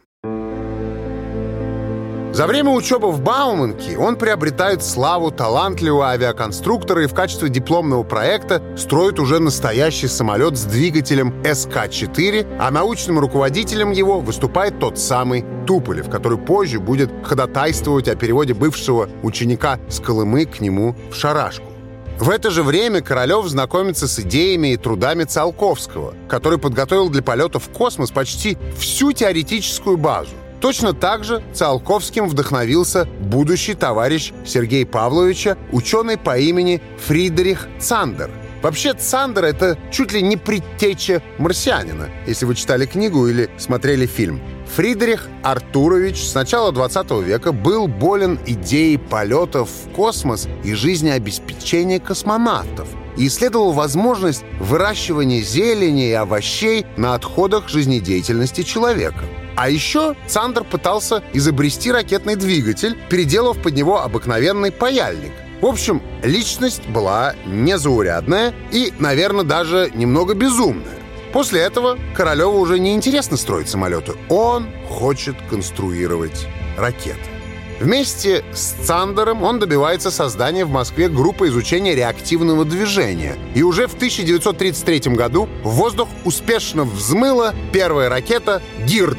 За 2.33 2.47
время 2.47 2.71
учебы 2.71 3.11
в 3.11 3.21
Бауманке 3.21 3.99
он 3.99 4.15
приобретает 4.15 4.85
славу 4.85 5.33
талантливого 5.33 6.11
авиаконструктора 6.11 7.03
и 7.03 7.07
в 7.09 7.15
качестве 7.15 7.49
дипломного 7.49 8.05
проекта 8.05 8.63
строит 8.77 9.19
уже 9.19 9.41
настоящий 9.41 10.07
самолет 10.07 10.57
с 10.57 10.63
двигателем 10.63 11.35
СК-4, 11.43 12.59
а 12.61 12.71
научным 12.71 13.19
руководителем 13.19 13.91
его 13.91 14.21
выступает 14.21 14.79
тот 14.79 14.97
самый 14.97 15.45
Туполев, 15.67 16.09
который 16.09 16.39
позже 16.39 16.79
будет 16.79 17.11
ходатайствовать 17.25 18.07
о 18.07 18.15
переводе 18.15 18.55
бывшего 18.55 19.09
ученика 19.25 19.81
с 19.89 19.99
Колымы 19.99 20.45
к 20.47 20.61
нему 20.61 20.95
в 21.11 21.17
Шарашку. 21.17 21.67
В 22.21 22.31
это 22.31 22.51
же 22.51 22.63
время 22.63 23.01
Королев 23.01 23.47
знакомится 23.47 24.07
с 24.07 24.21
идеями 24.21 24.75
и 24.75 24.77
трудами 24.77 25.25
Циолковского, 25.25 26.15
который 26.29 26.59
подготовил 26.59 27.09
для 27.09 27.23
полета 27.23 27.59
в 27.59 27.71
космос 27.71 28.13
почти 28.13 28.57
всю 28.79 29.13
теоретическую 29.13 29.97
базу. 29.97 30.31
Точно 30.61 30.93
так 30.93 31.25
же 31.25 31.43
Циолковским 31.55 32.29
вдохновился 32.29 33.09
будущий 33.21 33.75
товарищ 33.75 34.33
Сергея 34.45 34.85
Павловича, 34.85 35.57
ученый 35.73 36.19
по 36.19 36.39
имени 36.39 36.83
Фридрих 36.99 37.67
Цандер. 37.79 38.31
Вообще, 38.63 38.93
Цандер— 38.93 39.45
это 39.47 39.79
чуть 39.91 40.13
ли 40.13 40.21
не 40.21 40.37
предтеча 40.37 41.23
марсианина, 41.39 42.11
если 42.27 42.45
вы 42.45 42.55
читали 42.55 42.85
книгу 42.85 43.27
или 43.27 43.49
смотрели 43.57 44.05
фильм. 44.05 44.43
Фридрих 44.77 45.29
Артурович 45.43 46.23
с 46.23 46.35
начала 46.35 46.71
20 46.71 47.23
века 47.23 47.53
был 47.53 47.89
болен 47.89 48.39
идеей 48.47 48.99
полетов 48.99 49.71
в 49.71 49.93
космос 49.95 50.47
и 50.63 50.75
жизнеобеспечения 50.75 51.99
космонавтов 51.99 52.87
и 53.17 53.27
исследовал 53.27 53.73
возможность 53.73 54.45
выращивания 54.61 55.41
зелени 55.41 56.11
и 56.11 56.13
овощей 56.13 56.85
на 56.99 57.15
отходах 57.15 57.69
жизнездеятельности 57.69 58.63
человека. 58.63 59.25
А 59.61 59.69
еще 59.69 60.17
Цандер 60.27 60.65
пытался 60.65 61.23
изобрести 61.35 61.93
ракетный 61.93 62.35
двигатель, 62.35 62.97
переделав 63.11 63.61
под 63.61 63.75
него 63.75 64.01
обыкновенный 64.01 64.73
паяльник. 64.73 65.33
В 65.61 65.67
общем, 65.67 66.01
личность 66.23 66.89
была 66.89 67.35
незаурядная 67.45 68.55
и, 68.73 68.91
наверное, 68.99 69.45
даже 69.45 69.91
немного 69.95 70.33
безумная. 70.33 70.99
После 71.35 71.61
этого 71.61 71.99
Королеву 72.17 72.59
уже 72.59 72.79
не 72.79 72.95
интересно 72.95 73.37
строить 73.37 73.69
самолеты. 73.69 74.15
Он 74.31 74.67
хочет 74.89 75.37
конструировать 75.51 76.49
ракеты. 76.79 77.21
Вместе 77.81 78.43
с 78.55 78.87
Цандером 78.87 79.43
он 79.43 79.59
добивается 79.59 80.11
создания 80.11 80.65
в 80.65 80.71
Москве 80.71 81.11
группы 81.11 81.49
изучения 81.49 81.95
реактивного 81.95 82.65
движения. 82.65 83.37
И 83.55 83.63
уже 83.63 83.89
в 83.89 83.95
1933 83.95 85.15
году 85.15 85.51
в 85.63 85.73
воздух 85.73 86.09
успешно 86.25 86.85
взмыла 86.85 87.55
первая 87.75 88.09
ракета 88.09 88.63
«Гирд», 88.87 89.19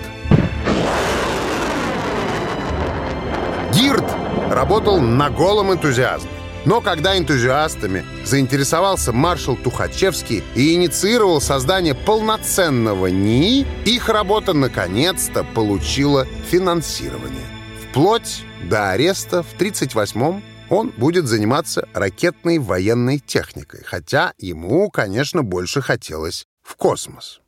Гирд 3.74 4.06
работал 4.50 5.00
на 5.00 5.30
голом 5.30 5.72
энтузиазме. 5.72 6.30
Но 6.66 6.82
когда 6.82 7.18
энтузиастами 7.18 8.06
заинтересовался 8.24 9.12
маршал 9.12 9.56
Тухачевский 9.56 10.44
и 10.56 10.76
инициировал 10.76 11.42
создание 11.42 11.96
полноценного 11.96 13.08
НИИ, 13.08 13.66
их 13.86 14.10
работа 14.10 14.54
наконец-то 14.54 15.44
получила 15.44 16.26
финансирование. 16.50 17.48
Вплоть 17.90 18.44
до 18.70 18.92
ареста 18.92 19.42
в 19.42 19.56
1938-м 19.60 20.44
он 20.70 20.94
будет 20.96 21.28
заниматься 21.28 21.88
ракетной 21.94 22.60
военной 22.60 23.20
техникой, 23.20 23.84
хотя 23.84 24.34
ему, 24.38 24.90
конечно, 24.90 25.44
больше 25.44 25.82
хотелось 25.82 26.46
в 26.62 26.76
космос. 26.76 27.41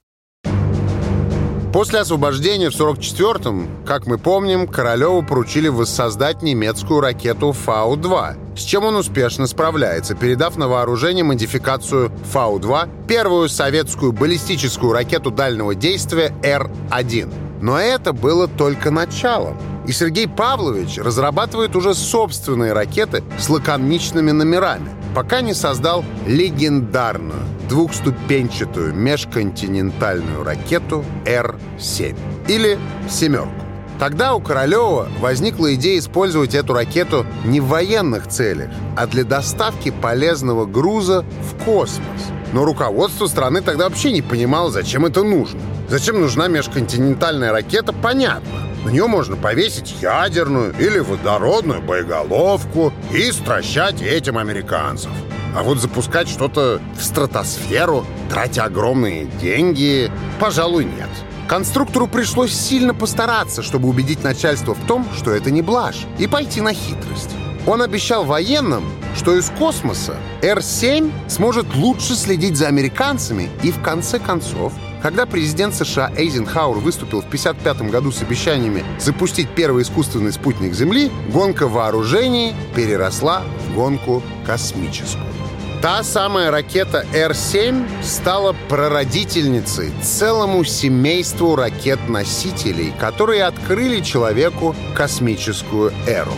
После 1.74 2.02
освобождения 2.02 2.70
в 2.70 2.80
44-м, 2.80 3.84
как 3.84 4.06
мы 4.06 4.20
помним, 4.20 4.68
Королеву 4.68 5.24
поручили 5.24 5.70
воссоздать 5.70 6.44
немецкую 6.44 7.02
ракету 7.02 7.52
Фау-2, 7.52 8.56
с 8.56 8.62
чем 8.62 8.86
он 8.86 8.96
успешно 8.96 9.48
справляется, 9.48 10.14
передав 10.14 10.56
на 10.56 10.68
вооружение 10.68 11.24
модификацию 11.24 12.12
Фау-2, 12.32 13.08
первую 13.08 13.50
советскую 13.50 14.12
баллистическую 14.12 14.94
ракету 14.94 15.32
дальнего 15.32 15.74
действия 15.74 16.32
Р-1. 16.44 17.43
Но 17.64 17.80
это 17.80 18.12
было 18.12 18.50
только 18.50 18.92
началом. 18.92 19.58
И 19.88 19.94
Сергей 19.94 20.28
Павлович 20.28 20.98
разрабатывает 20.98 21.78
уже 21.78 21.94
собственные 21.94 22.74
ракеты 22.74 23.24
с 23.40 23.48
лаконичными 23.48 24.32
номерами, 24.32 24.90
пока 25.16 25.40
не 25.40 25.54
создал 25.54 26.04
легендарную 26.28 27.40
двухступенчатую 27.70 28.94
межконтинентальную 28.94 30.44
ракету 30.44 31.06
Р-7 31.26 32.18
или 32.50 32.78
«семерку». 33.10 33.63
Тогда 34.04 34.34
у 34.34 34.42
Королева 34.42 35.08
возникла 35.22 35.76
идея 35.76 35.98
использовать 35.98 36.56
эту 36.56 36.74
ракету 36.74 37.26
не 37.46 37.62
в 37.62 37.68
военных 37.68 38.28
целях, 38.28 38.70
а 38.98 39.08
для 39.08 39.24
доставки 39.24 39.92
полезного 39.92 40.66
груза 40.66 41.24
в 41.40 41.64
космос. 41.64 42.04
Но 42.52 42.66
руководство 42.66 43.28
страны 43.28 43.62
тогда 43.62 43.88
вообще 43.88 44.12
не 44.12 44.22
понимало, 44.22 44.72
зачем 44.72 45.06
это 45.06 45.24
нужно. 45.24 45.62
Зачем 45.88 46.20
нужна 46.20 46.50
межконтинентальная 46.50 47.54
ракета, 47.54 47.94
понятно. 47.94 48.50
На 48.84 48.90
нее 48.90 49.08
можно 49.08 49.38
повесить 49.38 49.96
ядерную 50.02 50.76
или 50.78 51.00
водородную 51.00 51.82
боеголовку 51.82 52.92
и 53.10 53.32
стращать 53.32 54.02
этим 54.02 54.38
американцев. 54.38 55.12
А 55.56 55.64
вот 55.64 55.78
запускать 55.78 56.28
что-то 56.28 56.82
в 57.00 57.02
стратосферу, 57.06 58.06
тратя 58.30 58.66
огромные 58.66 59.28
деньги, 59.40 60.12
пожалуй, 60.42 60.84
нет. 60.84 61.08
Конструктору 61.54 62.08
пришлось 62.08 62.52
сильно 62.52 62.96
постараться, 62.96 63.62
чтобы 63.62 63.88
убедить 63.88 64.24
начальство 64.24 64.74
в 64.74 64.88
том, 64.88 65.06
что 65.16 65.30
это 65.30 65.52
не 65.52 65.62
блажь, 65.62 66.08
и 66.18 66.26
пойти 66.26 66.62
на 66.62 66.74
хитрость. 66.74 67.30
Он 67.68 67.84
обещал 67.84 68.26
военным, 68.26 68.84
что 69.16 69.38
из 69.38 69.52
космоса 69.52 70.16
Р-7 70.42 71.12
сможет 71.30 71.76
лучше 71.76 72.16
следить 72.16 72.58
за 72.58 72.70
американцами 72.70 73.52
и 73.62 73.70
в 73.70 73.80
конце 73.84 74.18
концов 74.18 74.74
когда 75.04 75.28
президент 75.28 75.76
США 75.76 76.12
Эйзенхауэр 76.16 76.78
выступил 76.78 77.22
в 77.22 77.28
1955 77.28 77.92
году 77.92 78.12
с 78.12 78.24
обещаниями 78.24 78.84
запустить 79.00 79.50
первый 79.50 79.84
искусственный 79.84 80.32
спутник 80.32 80.74
Земли, 80.74 81.12
гонка 81.32 81.68
вооружений 81.68 82.56
переросла 82.74 83.44
в 83.68 83.76
гонку 83.76 84.24
космическую. 84.46 85.43
Та 85.84 86.02
самая 86.02 86.50
ракета 86.50 87.06
Р-7 87.14 88.02
стала 88.02 88.56
прародительницей 88.70 89.92
целому 90.02 90.64
семейству 90.64 91.58
ракет-носителей, 91.58 92.94
которые 92.98 93.44
открыли 93.44 94.00
человеку 94.00 94.78
космическую 94.96 95.92
эру. 96.08 96.32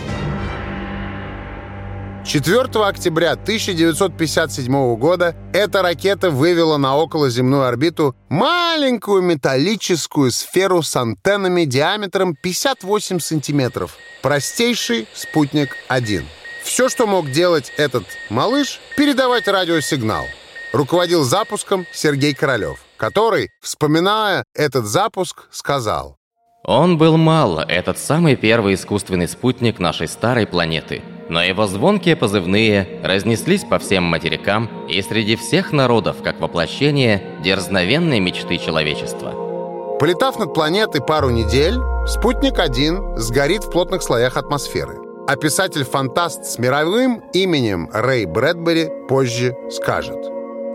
4 2.24 2.60
октября 2.84 3.34
1957 3.34 4.96
года 4.96 5.36
эта 5.52 5.80
ракета 5.80 6.30
вывела 6.30 6.76
на 6.76 6.96
околоземную 6.96 7.66
орбиту 7.68 8.16
маленькую 8.28 9.22
металлическую 9.22 10.32
сферу 10.32 10.82
с 10.82 10.96
антеннами 10.96 11.66
диаметром 11.66 12.34
58 12.34 13.20
сантиметров. 13.20 13.96
Простейший 14.22 15.06
спутник-1. 15.14 16.24
Все, 16.66 16.88
что 16.88 17.06
мог 17.06 17.30
делать 17.30 17.72
этот 17.76 18.04
малыш, 18.28 18.80
передавать 18.96 19.46
радиосигнал. 19.46 20.24
Руководил 20.72 21.22
запуском 21.22 21.86
Сергей 21.92 22.34
Королев, 22.34 22.80
который, 22.96 23.50
вспоминая 23.62 24.44
этот 24.52 24.84
запуск, 24.84 25.44
сказал 25.52 26.18
«Он 26.64 26.98
был 26.98 27.16
мал, 27.16 27.60
этот 27.60 27.98
самый 27.98 28.34
первый 28.34 28.74
искусственный 28.74 29.28
спутник 29.28 29.78
нашей 29.78 30.08
старой 30.08 30.46
планеты– 30.46 31.02
но 31.28 31.42
его 31.42 31.66
звонкие 31.66 32.16
позывные 32.16 33.00
разнеслись 33.02 33.64
по 33.64 33.78
всем 33.78 34.04
материкам 34.04 34.86
и 34.86 35.02
среди 35.02 35.36
всех 35.36 35.72
народов 35.72 36.22
как 36.22 36.40
воплощение 36.40 37.40
дерзновенной 37.42 38.20
мечты 38.20 38.58
человечества. 38.58 39.98
Полетав 39.98 40.38
над 40.38 40.54
планетой 40.54 41.00
пару 41.00 41.30
недель, 41.30 41.74
спутник-1 42.06 43.18
сгорит 43.18 43.64
в 43.64 43.70
плотных 43.70 44.02
слоях 44.02 44.36
атмосферы. 44.36 45.05
А 45.28 45.34
писатель-фантаст 45.34 46.44
с 46.44 46.56
мировым 46.56 47.20
именем 47.32 47.90
Рэй 47.92 48.26
Брэдбери 48.26 48.88
позже 49.08 49.56
скажет. 49.72 50.24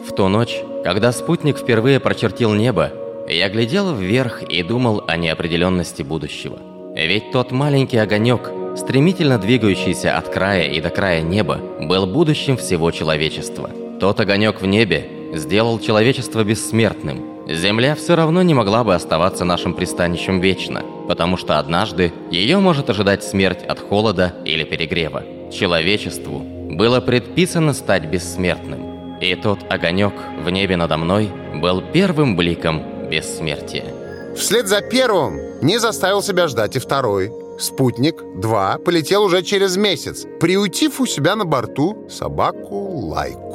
В 0.06 0.12
ту 0.14 0.28
ночь, 0.28 0.60
когда 0.84 1.14
спутник 1.14 1.58
впервые 1.58 2.02
прочертил 2.02 2.54
небо, 2.54 2.92
я 3.30 3.48
глядел 3.48 3.96
вверх 3.96 4.44
и 4.44 4.62
думал 4.62 5.04
о 5.08 5.16
неопределенности 5.16 6.02
будущего. 6.02 6.60
Ведь 6.94 7.32
тот 7.32 7.52
маленький 7.52 7.98
огонек, 7.98 8.52
стремительно 8.76 9.38
двигающийся 9.38 10.18
от 10.18 10.28
края 10.28 10.64
и 10.64 10.82
до 10.82 10.90
края 10.90 11.22
неба, 11.22 11.62
был 11.80 12.06
будущим 12.06 12.58
всего 12.58 12.92
человечества. 12.92 13.70
Тот 14.02 14.20
огонек 14.20 14.62
в 14.62 14.66
небе 14.66 15.32
сделал 15.34 15.80
человечество 15.80 16.44
бессмертным. 16.44 17.31
Земля 17.54 17.96
все 17.96 18.16
равно 18.16 18.42
не 18.44 18.54
могла 18.54 18.84
бы 18.84 18.96
оставаться 18.96 19.44
нашим 19.44 19.74
пристанищем 19.74 20.40
вечно, 20.40 20.84
потому 21.08 21.38
что 21.38 21.60
однажды 21.60 22.14
ее 22.30 22.60
может 22.60 22.90
ожидать 22.90 23.24
смерть 23.24 23.64
от 23.64 23.80
холода 23.80 24.34
или 24.46 24.64
перегрева. 24.64 25.24
Человечеству 25.52 26.40
было 26.40 27.02
предписано 27.02 27.74
стать 27.74 28.06
бессмертным. 28.06 29.20
И 29.20 29.36
тот 29.36 29.60
огонек 29.70 30.14
в 30.44 30.50
небе 30.50 30.78
надо 30.78 30.98
мной 30.98 31.30
был 31.56 31.82
первым 31.94 32.36
бликом 32.36 33.10
бессмертия. 33.10 33.86
Вслед 34.36 34.68
за 34.68 34.82
первым 34.82 35.38
не 35.62 35.78
заставил 35.78 36.24
себя 36.24 36.48
ждать 36.48 36.76
и 36.76 36.80
второй. 36.80 37.32
«Спутник-2» 37.60 38.80
полетел 38.80 39.24
уже 39.24 39.44
через 39.44 39.78
месяц, 39.78 40.26
приютив 40.40 41.00
у 41.00 41.06
себя 41.06 41.36
на 41.36 41.46
борту 41.46 42.08
собаку 42.10 42.76
Лайку. 43.10 43.51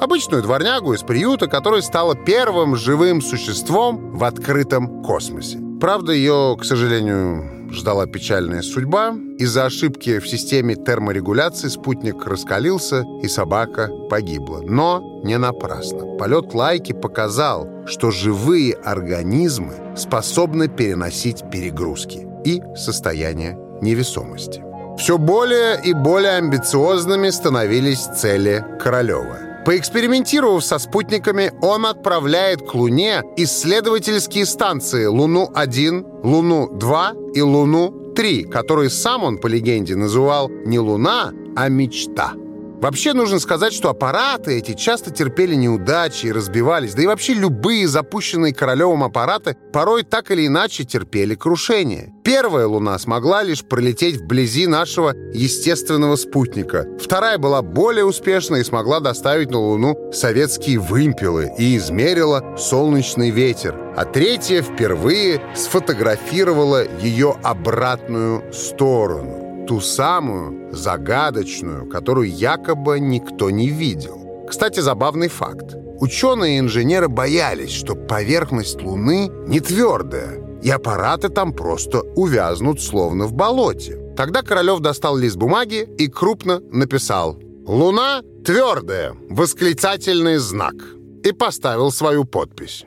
Обычную 0.00 0.42
дворнягу 0.42 0.94
из 0.94 1.02
приюта, 1.02 1.48
которая 1.48 1.82
стала 1.82 2.14
первым 2.14 2.76
живым 2.76 3.20
существом 3.20 4.16
в 4.16 4.22
открытом 4.22 5.02
космосе. 5.02 5.58
Правда, 5.80 6.12
ее, 6.12 6.56
к 6.58 6.64
сожалению, 6.64 7.72
ждала 7.72 8.06
печальная 8.06 8.62
судьба. 8.62 9.16
Из-за 9.38 9.64
ошибки 9.64 10.20
в 10.20 10.28
системе 10.28 10.76
терморегуляции 10.76 11.68
спутник 11.68 12.24
раскалился, 12.26 13.04
и 13.22 13.28
собака 13.28 13.90
погибла. 14.08 14.60
Но 14.62 15.20
не 15.24 15.36
напрасно. 15.36 16.16
Полет 16.16 16.54
Лайки 16.54 16.92
показал, 16.92 17.68
что 17.86 18.10
живые 18.10 18.74
организмы 18.74 19.74
способны 19.96 20.68
переносить 20.68 21.44
перегрузки 21.50 22.26
и 22.44 22.62
состояние 22.76 23.58
невесомости. 23.82 24.62
Все 24.96 25.18
более 25.18 25.80
и 25.82 25.92
более 25.92 26.38
амбициозными 26.38 27.30
становились 27.30 28.04
цели 28.04 28.64
Королева. 28.80 29.47
Поэкспериментировав 29.64 30.64
со 30.64 30.78
спутниками, 30.78 31.52
он 31.60 31.84
отправляет 31.84 32.62
к 32.62 32.74
Луне 32.74 33.22
исследовательские 33.36 34.46
станции 34.46 35.06
Луну-1, 35.06 36.22
Луну-2 36.22 37.32
и 37.34 37.42
Луну-3, 37.42 38.48
которые 38.48 38.90
сам 38.90 39.24
он, 39.24 39.38
по 39.38 39.46
легенде, 39.46 39.94
называл 39.94 40.48
не 40.48 40.78
Луна, 40.78 41.32
а 41.56 41.68
мечта– 41.68 42.32
Вообще 42.80 43.12
нужно 43.12 43.40
сказать, 43.40 43.72
что 43.72 43.90
аппараты 43.90 44.56
эти 44.56 44.74
часто 44.74 45.10
терпели 45.10 45.56
неудачи 45.56 46.26
и 46.26 46.32
разбивались, 46.32 46.94
да 46.94 47.02
и 47.02 47.06
вообще 47.06 47.34
любые 47.34 47.88
запущенные 47.88 48.54
Королевым 48.54 49.02
аппараты 49.02 49.56
порой 49.72 50.04
так 50.04 50.30
или 50.30 50.46
иначе 50.46 50.84
терпели 50.84 51.34
крушение. 51.34 52.12
Первая 52.22 52.68
Луна 52.68 52.96
смогла 53.00 53.42
лишь 53.42 53.64
пролететь 53.64 54.18
вблизи 54.18 54.68
нашего 54.68 55.12
естественного 55.34 56.14
спутника. 56.14 56.86
Вторая 57.00 57.38
была 57.38 57.62
более 57.62 58.04
успешна 58.04 58.56
и 58.56 58.64
смогла 58.64 59.00
доставить 59.00 59.50
на 59.50 59.58
Луну 59.58 60.12
советские 60.12 60.78
вымпелы 60.78 61.50
и 61.58 61.76
измерила 61.76 62.56
солнечный 62.56 63.30
ветер. 63.30 63.74
А 63.96 64.04
третья 64.04 64.62
впервые 64.62 65.42
сфотографировала 65.56 66.86
ее 67.00 67.34
обратную 67.42 68.52
сторону 68.52 69.47
ту 69.68 69.80
самую 69.80 70.72
загадочную, 70.72 71.86
которую 71.86 72.30
якобы 72.30 72.98
никто 72.98 73.50
не 73.50 73.68
видел. 73.68 74.46
Кстати, 74.48 74.80
забавный 74.80 75.28
факт. 75.28 75.76
Ученые 76.00 76.56
и 76.56 76.60
инженеры 76.60 77.08
боялись, 77.08 77.72
что 77.72 77.94
поверхность 77.94 78.80
Луны 78.80 79.30
не 79.46 79.60
твердая, 79.60 80.40
и 80.62 80.70
аппараты 80.70 81.28
там 81.28 81.52
просто 81.52 82.00
увязнут, 82.16 82.80
словно 82.80 83.26
в 83.26 83.34
болоте. 83.34 83.98
Тогда 84.16 84.42
Королев 84.42 84.80
достал 84.80 85.18
лист 85.18 85.36
бумаги 85.36 85.86
и 85.98 86.08
крупно 86.08 86.60
написал 86.60 87.38
«Луна 87.66 88.22
твердая!» 88.44 89.14
восклицательный 89.28 90.38
знак 90.38 90.76
и 91.24 91.32
поставил 91.32 91.90
свою 91.90 92.24
подпись. 92.24 92.86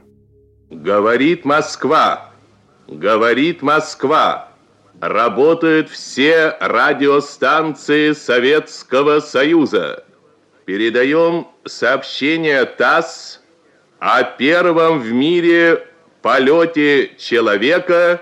«Говорит 0.71 1.45
Москва! 1.45 2.31
Говорит 2.87 3.61
Москва!» 3.61 4.50
Работают 5.01 5.89
все 5.89 6.55
радиостанции 6.59 8.11
Советского 8.13 9.19
Союза. 9.19 10.03
Передаем 10.65 11.47
сообщение 11.65 12.63
ТАСС 12.65 13.41
о 13.97 14.21
первом 14.21 14.99
в 14.99 15.11
мире 15.11 15.87
полете 16.21 17.15
человека 17.17 18.21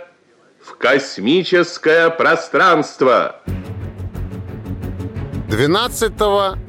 в 0.62 0.78
космическое 0.78 2.10
пространство. 2.10 3.42
12 5.50 6.14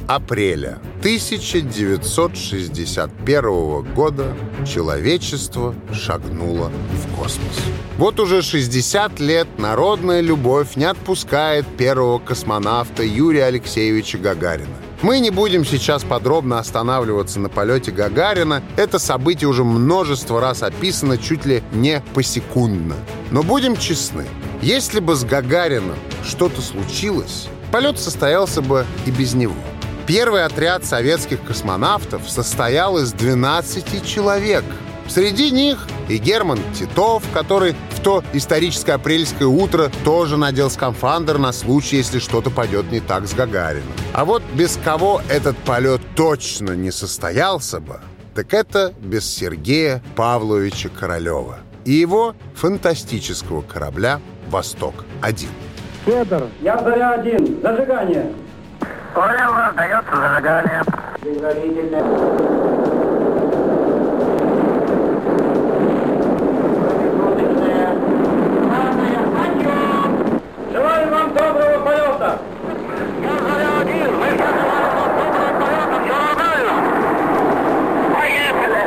апреля 0.08 0.78
1961 1.00 3.94
года 3.94 4.34
человечество 4.66 5.74
шагнуло 5.92 6.72
в 6.90 7.14
космос. 7.14 7.60
Вот 7.98 8.18
уже 8.18 8.40
60 8.40 9.20
лет 9.20 9.46
народная 9.58 10.22
любовь 10.22 10.76
не 10.76 10.84
отпускает 10.84 11.66
первого 11.76 12.20
космонавта 12.20 13.02
Юрия 13.02 13.44
Алексеевича 13.44 14.16
Гагарина. 14.16 14.78
Мы 15.02 15.20
не 15.20 15.28
будем 15.28 15.66
сейчас 15.66 16.02
подробно 16.02 16.58
останавливаться 16.58 17.38
на 17.38 17.50
полете 17.50 17.92
Гагарина. 17.92 18.62
Это 18.78 18.98
событие 18.98 19.48
уже 19.48 19.62
множество 19.62 20.40
раз 20.40 20.62
описано 20.62 21.18
чуть 21.18 21.44
ли 21.44 21.62
не 21.72 22.02
посекундно. 22.14 22.96
Но 23.30 23.42
будем 23.42 23.76
честны, 23.76 24.24
если 24.62 25.00
бы 25.00 25.16
с 25.16 25.24
Гагарином 25.24 25.96
что-то 26.24 26.62
случилось, 26.62 27.50
полет 27.70 27.98
состоялся 27.98 28.62
бы 28.62 28.86
и 29.06 29.10
без 29.10 29.34
него. 29.34 29.54
Первый 30.06 30.44
отряд 30.44 30.84
советских 30.84 31.42
космонавтов 31.44 32.28
состоял 32.28 32.98
из 32.98 33.12
12 33.12 34.04
человек. 34.04 34.64
Среди 35.08 35.50
них 35.50 35.86
и 36.08 36.18
Герман 36.18 36.58
Титов, 36.74 37.22
который 37.32 37.74
в 37.90 38.00
то 38.00 38.24
историческое 38.32 38.94
апрельское 38.94 39.48
утро 39.48 39.90
тоже 40.04 40.36
надел 40.36 40.70
скафандр 40.70 41.38
на 41.38 41.52
случай, 41.52 41.96
если 41.96 42.18
что-то 42.18 42.50
пойдет 42.50 42.90
не 42.90 43.00
так 43.00 43.26
с 43.26 43.34
Гагарином. 43.34 43.92
А 44.14 44.24
вот 44.24 44.42
без 44.54 44.78
кого 44.82 45.20
этот 45.28 45.56
полет 45.58 46.00
точно 46.16 46.72
не 46.72 46.90
состоялся 46.90 47.80
бы, 47.80 48.00
так 48.34 48.54
это 48.54 48.94
без 49.00 49.26
Сергея 49.26 50.02
Павловича 50.16 50.88
Королева 50.88 51.58
и 51.84 51.92
его 51.92 52.34
фантастического 52.54 53.62
корабля 53.62 54.20
«Восток-1». 54.48 55.48
Федор, 56.04 56.44
я 56.62 56.76
Заря-1, 56.78 57.60
зажигание. 57.62 58.32
Понял, 59.14 59.52
раздается 59.54 60.16
зажигание. 60.16 60.82
Предварительное. 61.20 62.04
Желаю 70.72 71.10
вам 71.10 71.34
доброго 71.34 71.84
полета! 71.84 72.38
Я 73.22 73.30
Заря-1, 73.30 74.16
мы 74.16 74.26
сейчас 74.30 74.54
вам 74.96 75.10
доброго 75.18 75.52
полета, 75.60 75.96
все 76.02 76.14
нормально. 76.16 76.74
Поехали. 78.14 78.82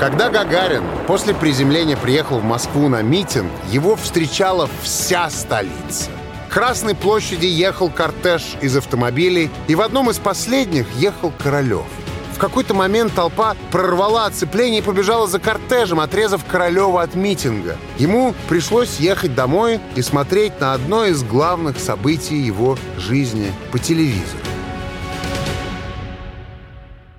Когда 0.00 0.30
Гагарин 0.30 0.84
после 1.08 1.34
приземления 1.34 1.96
приехал 1.96 2.38
в 2.38 2.44
Москву 2.44 2.88
на 2.88 3.02
митинг, 3.02 3.50
его 3.68 3.96
встречала 3.96 4.70
вся 4.80 5.28
столица. 5.28 6.10
К 6.48 6.52
Красной 6.52 6.94
площади 6.94 7.46
ехал 7.46 7.90
кортеж 7.90 8.56
из 8.60 8.76
автомобилей, 8.76 9.50
и 9.66 9.74
в 9.74 9.80
одном 9.80 10.08
из 10.08 10.18
последних 10.18 10.86
ехал 10.94 11.32
Королев. 11.36 11.84
В 12.32 12.38
какой-то 12.38 12.74
момент 12.74 13.12
толпа 13.12 13.56
прорвала 13.72 14.26
оцепление 14.26 14.82
и 14.82 14.84
побежала 14.84 15.26
за 15.26 15.40
кортежем, 15.40 15.98
отрезав 15.98 16.44
Королева 16.44 17.02
от 17.02 17.16
митинга. 17.16 17.76
Ему 17.98 18.36
пришлось 18.48 19.00
ехать 19.00 19.34
домой 19.34 19.80
и 19.96 20.02
смотреть 20.02 20.60
на 20.60 20.74
одно 20.74 21.06
из 21.06 21.24
главных 21.24 21.76
событий 21.76 22.36
его 22.36 22.78
жизни 22.98 23.52
по 23.72 23.80
телевизору. 23.80 24.44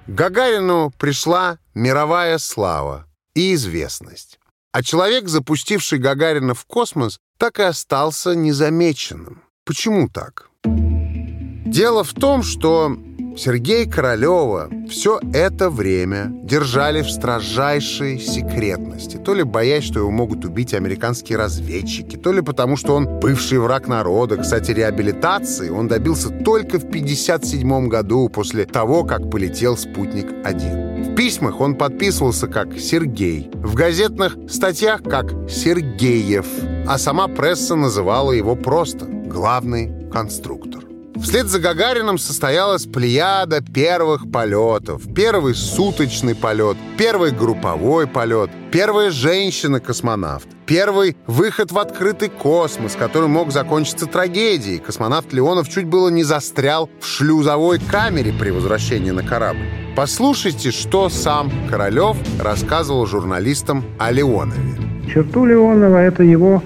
Гагарину 0.07 0.91
пришла 0.97 1.57
мировая 1.79 2.37
слава 2.37 3.05
и 3.33 3.53
известность. 3.53 4.39
А 4.71 4.83
человек, 4.83 5.27
запустивший 5.27 5.97
Гагарина 5.97 6.53
в 6.53 6.65
космос, 6.65 7.19
так 7.37 7.59
и 7.59 7.63
остался 7.63 8.35
незамеченным. 8.35 9.41
Почему 9.65 10.09
так? 10.09 10.49
Дело 10.63 12.03
в 12.03 12.13
том, 12.13 12.43
что 12.43 12.95
Сергея 13.37 13.89
Королева 13.89 14.69
все 14.89 15.19
это 15.33 15.69
время 15.69 16.31
держали 16.43 17.01
в 17.01 17.09
строжайшей 17.09 18.19
секретности. 18.19 19.17
То 19.17 19.33
ли 19.33 19.43
боясь, 19.43 19.83
что 19.83 19.99
его 19.99 20.11
могут 20.11 20.45
убить 20.45 20.73
американские 20.73 21.37
разведчики, 21.37 22.17
то 22.17 22.31
ли 22.31 22.41
потому, 22.41 22.75
что 22.75 22.95
он 22.95 23.19
бывший 23.19 23.59
враг 23.59 23.87
народа. 23.87 24.37
Кстати, 24.37 24.71
реабилитации 24.71 25.69
он 25.69 25.87
добился 25.87 26.29
только 26.29 26.79
в 26.79 26.83
1957 26.83 27.87
году, 27.87 28.29
после 28.29 28.65
того, 28.65 29.03
как 29.03 29.29
полетел 29.29 29.77
«Спутник-1». 29.77 31.11
В 31.11 31.15
письмах 31.15 31.61
он 31.61 31.75
подписывался 31.75 32.47
как 32.47 32.77
Сергей, 32.77 33.49
в 33.53 33.75
газетных 33.75 34.37
статьях 34.49 35.03
как 35.03 35.31
Сергеев, 35.49 36.47
а 36.87 36.97
сама 36.97 37.27
пресса 37.27 37.75
называла 37.75 38.31
его 38.31 38.55
просто 38.55 39.05
«главный 39.05 40.09
конструктор». 40.11 40.88
Вслед 41.21 41.47
за 41.47 41.59
Гагарином 41.59 42.17
состоялась 42.17 42.85
плеяда 42.85 43.61
первых 43.61 44.31
полетов. 44.31 45.01
Первый 45.13 45.53
суточный 45.53 46.33
полет, 46.33 46.77
первый 46.97 47.31
групповой 47.31 48.07
полет, 48.07 48.49
первая 48.71 49.11
женщина-космонавт, 49.11 50.47
первый 50.65 51.17
выход 51.27 51.71
в 51.71 51.77
открытый 51.77 52.29
космос, 52.29 52.95
который 52.95 53.27
мог 53.27 53.51
закончиться 53.51 54.05
трагедией. 54.05 54.79
Космонавт 54.79 55.33
Леонов 55.33 55.69
чуть 55.69 55.85
было 55.85 56.09
не 56.09 56.23
застрял 56.23 56.89
в 56.99 57.05
шлюзовой 57.05 57.79
камере 57.79 58.33
при 58.33 58.49
возвращении 58.51 59.11
на 59.11 59.23
корабль. 59.23 59.67
Послушайте, 59.95 60.71
что 60.71 61.09
сам 61.09 61.51
Королев 61.69 62.17
рассказывал 62.39 63.05
журналистам 63.05 63.83
о 63.99 64.11
Леонове. 64.11 64.77
Черту 65.13 65.45
Леонова– 65.45 65.97
это 65.97 66.23
его 66.23 66.63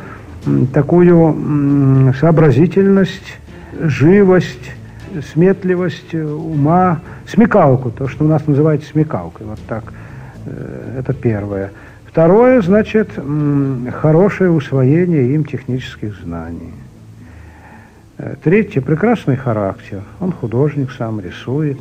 такую 0.73 2.13
сообразительность, 2.19 3.39
живость, 3.81 4.71
сметливость 5.33 6.13
ума, 6.13 7.01
смекалку, 7.27 7.91
то, 7.91 8.07
что 8.07 8.25
у 8.25 8.27
нас 8.27 8.45
называется 8.47 8.89
смекалкой, 8.89 9.47
вот 9.47 9.59
так. 9.67 9.93
Э, 10.45 10.99
Это 10.99 11.13
первое. 11.13 11.71
Второе, 12.05 12.61
значит, 12.61 13.09
хорошее 13.91 14.51
усвоение 14.51 15.33
им 15.33 15.45
технических 15.45 16.15
знаний. 16.21 16.73
Э, 18.17 18.35
Третье, 18.43 18.81
прекрасный 18.81 19.35
характер. 19.35 20.03
Он 20.19 20.31
художник, 20.31 20.91
сам 20.91 21.19
рисует. 21.19 21.79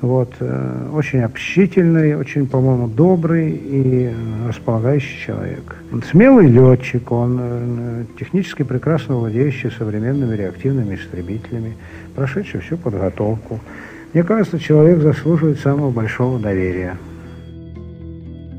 Вот, 0.00 0.32
э, 0.40 0.88
очень 0.94 1.20
общительный, 1.20 2.16
очень, 2.16 2.46
по-моему, 2.46 2.88
добрый 2.88 3.50
и 3.50 4.06
э, 4.06 4.48
располагающий 4.48 5.18
человек. 5.26 5.76
Смелый 6.10 6.46
летчик, 6.46 7.12
он 7.12 7.38
э, 7.40 8.04
технически 8.18 8.62
прекрасно 8.62 9.16
владеющий 9.16 9.70
современными 9.70 10.34
реактивными 10.34 10.94
истребителями, 10.94 11.76
прошедший 12.16 12.60
всю 12.60 12.78
подготовку. 12.78 13.60
Мне 14.14 14.22
кажется, 14.22 14.58
человек 14.58 15.00
заслуживает 15.00 15.60
самого 15.60 15.90
большого 15.90 16.38
доверия. 16.38 16.96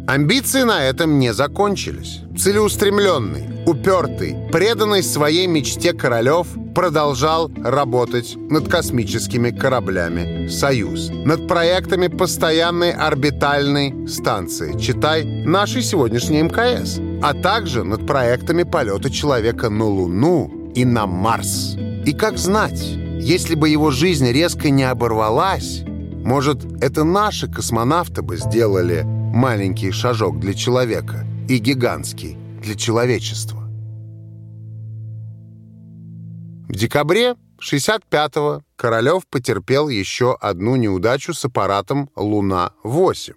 Амбиции 0.07 0.63
на 0.63 0.83
этом 0.83 1.19
не 1.19 1.33
закончились. 1.33 2.21
Целеустремленный, 2.37 3.63
упертый, 3.65 4.35
преданный 4.51 5.03
своей 5.03 5.47
мечте 5.47 5.93
Королев 5.93 6.47
продолжал 6.73 7.51
работать 7.63 8.35
над 8.49 8.67
космическими 8.67 9.51
кораблями 9.51 10.47
«Союз», 10.47 11.09
над 11.25 11.47
проектами 11.47 12.07
постоянной 12.07 12.91
орбитальной 12.91 14.07
станции, 14.07 14.77
читай 14.79 15.23
нашей 15.45 15.83
сегодняшней 15.83 16.41
МКС, 16.41 16.99
а 17.21 17.33
также 17.33 17.83
над 17.83 18.07
проектами 18.07 18.63
полета 18.63 19.11
человека 19.11 19.69
на 19.69 19.85
Луну 19.85 20.71
и 20.73 20.83
на 20.83 21.05
Марс. 21.05 21.75
И 22.05 22.13
как 22.13 22.37
знать, 22.37 22.81
если 23.19 23.53
бы 23.53 23.69
его 23.69 23.91
жизнь 23.91 24.29
резко 24.31 24.71
не 24.71 24.83
оборвалась, 24.83 25.83
может, 26.23 26.65
это 26.81 27.03
наши 27.03 27.51
космонавты 27.51 28.21
бы 28.21 28.37
сделали 28.37 29.03
маленький 29.03 29.91
шажок 29.91 30.39
для 30.39 30.53
человека 30.53 31.25
и 31.49 31.57
гигантский 31.57 32.37
для 32.61 32.75
человечества. 32.75 33.59
В 36.67 36.73
декабре 36.73 37.35
65-го 37.61 38.63
Королев 38.75 39.27
потерпел 39.27 39.89
еще 39.89 40.37
одну 40.39 40.75
неудачу 40.75 41.33
с 41.33 41.43
аппаратом 41.45 42.09
«Луна-8». 42.15 43.33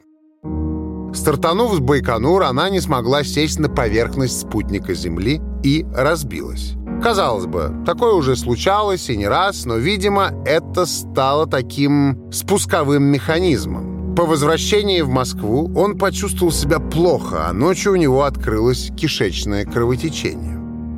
Стартанув 1.14 1.74
с 1.74 1.78
Байконур, 1.78 2.42
она 2.42 2.70
не 2.70 2.80
смогла 2.80 3.22
сесть 3.24 3.58
на 3.58 3.68
поверхность 3.68 4.40
спутника 4.40 4.94
Земли 4.94 5.40
и 5.62 5.86
разбилась. 5.94 6.74
Казалось 7.02 7.46
бы, 7.46 7.72
такое 7.84 8.14
уже 8.14 8.36
случалось 8.36 9.10
и 9.10 9.16
не 9.16 9.28
раз, 9.28 9.66
но, 9.66 9.76
видимо, 9.76 10.32
это 10.46 10.86
стало 10.86 11.46
таким 11.46 12.30
спусковым 12.32 13.04
механизмом. 13.04 14.14
По 14.14 14.24
возвращении 14.24 15.00
в 15.00 15.08
Москву 15.08 15.72
он 15.76 15.98
почувствовал 15.98 16.52
себя 16.52 16.78
плохо, 16.78 17.46
а 17.48 17.52
ночью 17.52 17.92
у 17.92 17.96
него 17.96 18.22
открылось 18.22 18.90
кишечное 18.96 19.64
кровотечение. 19.64 20.53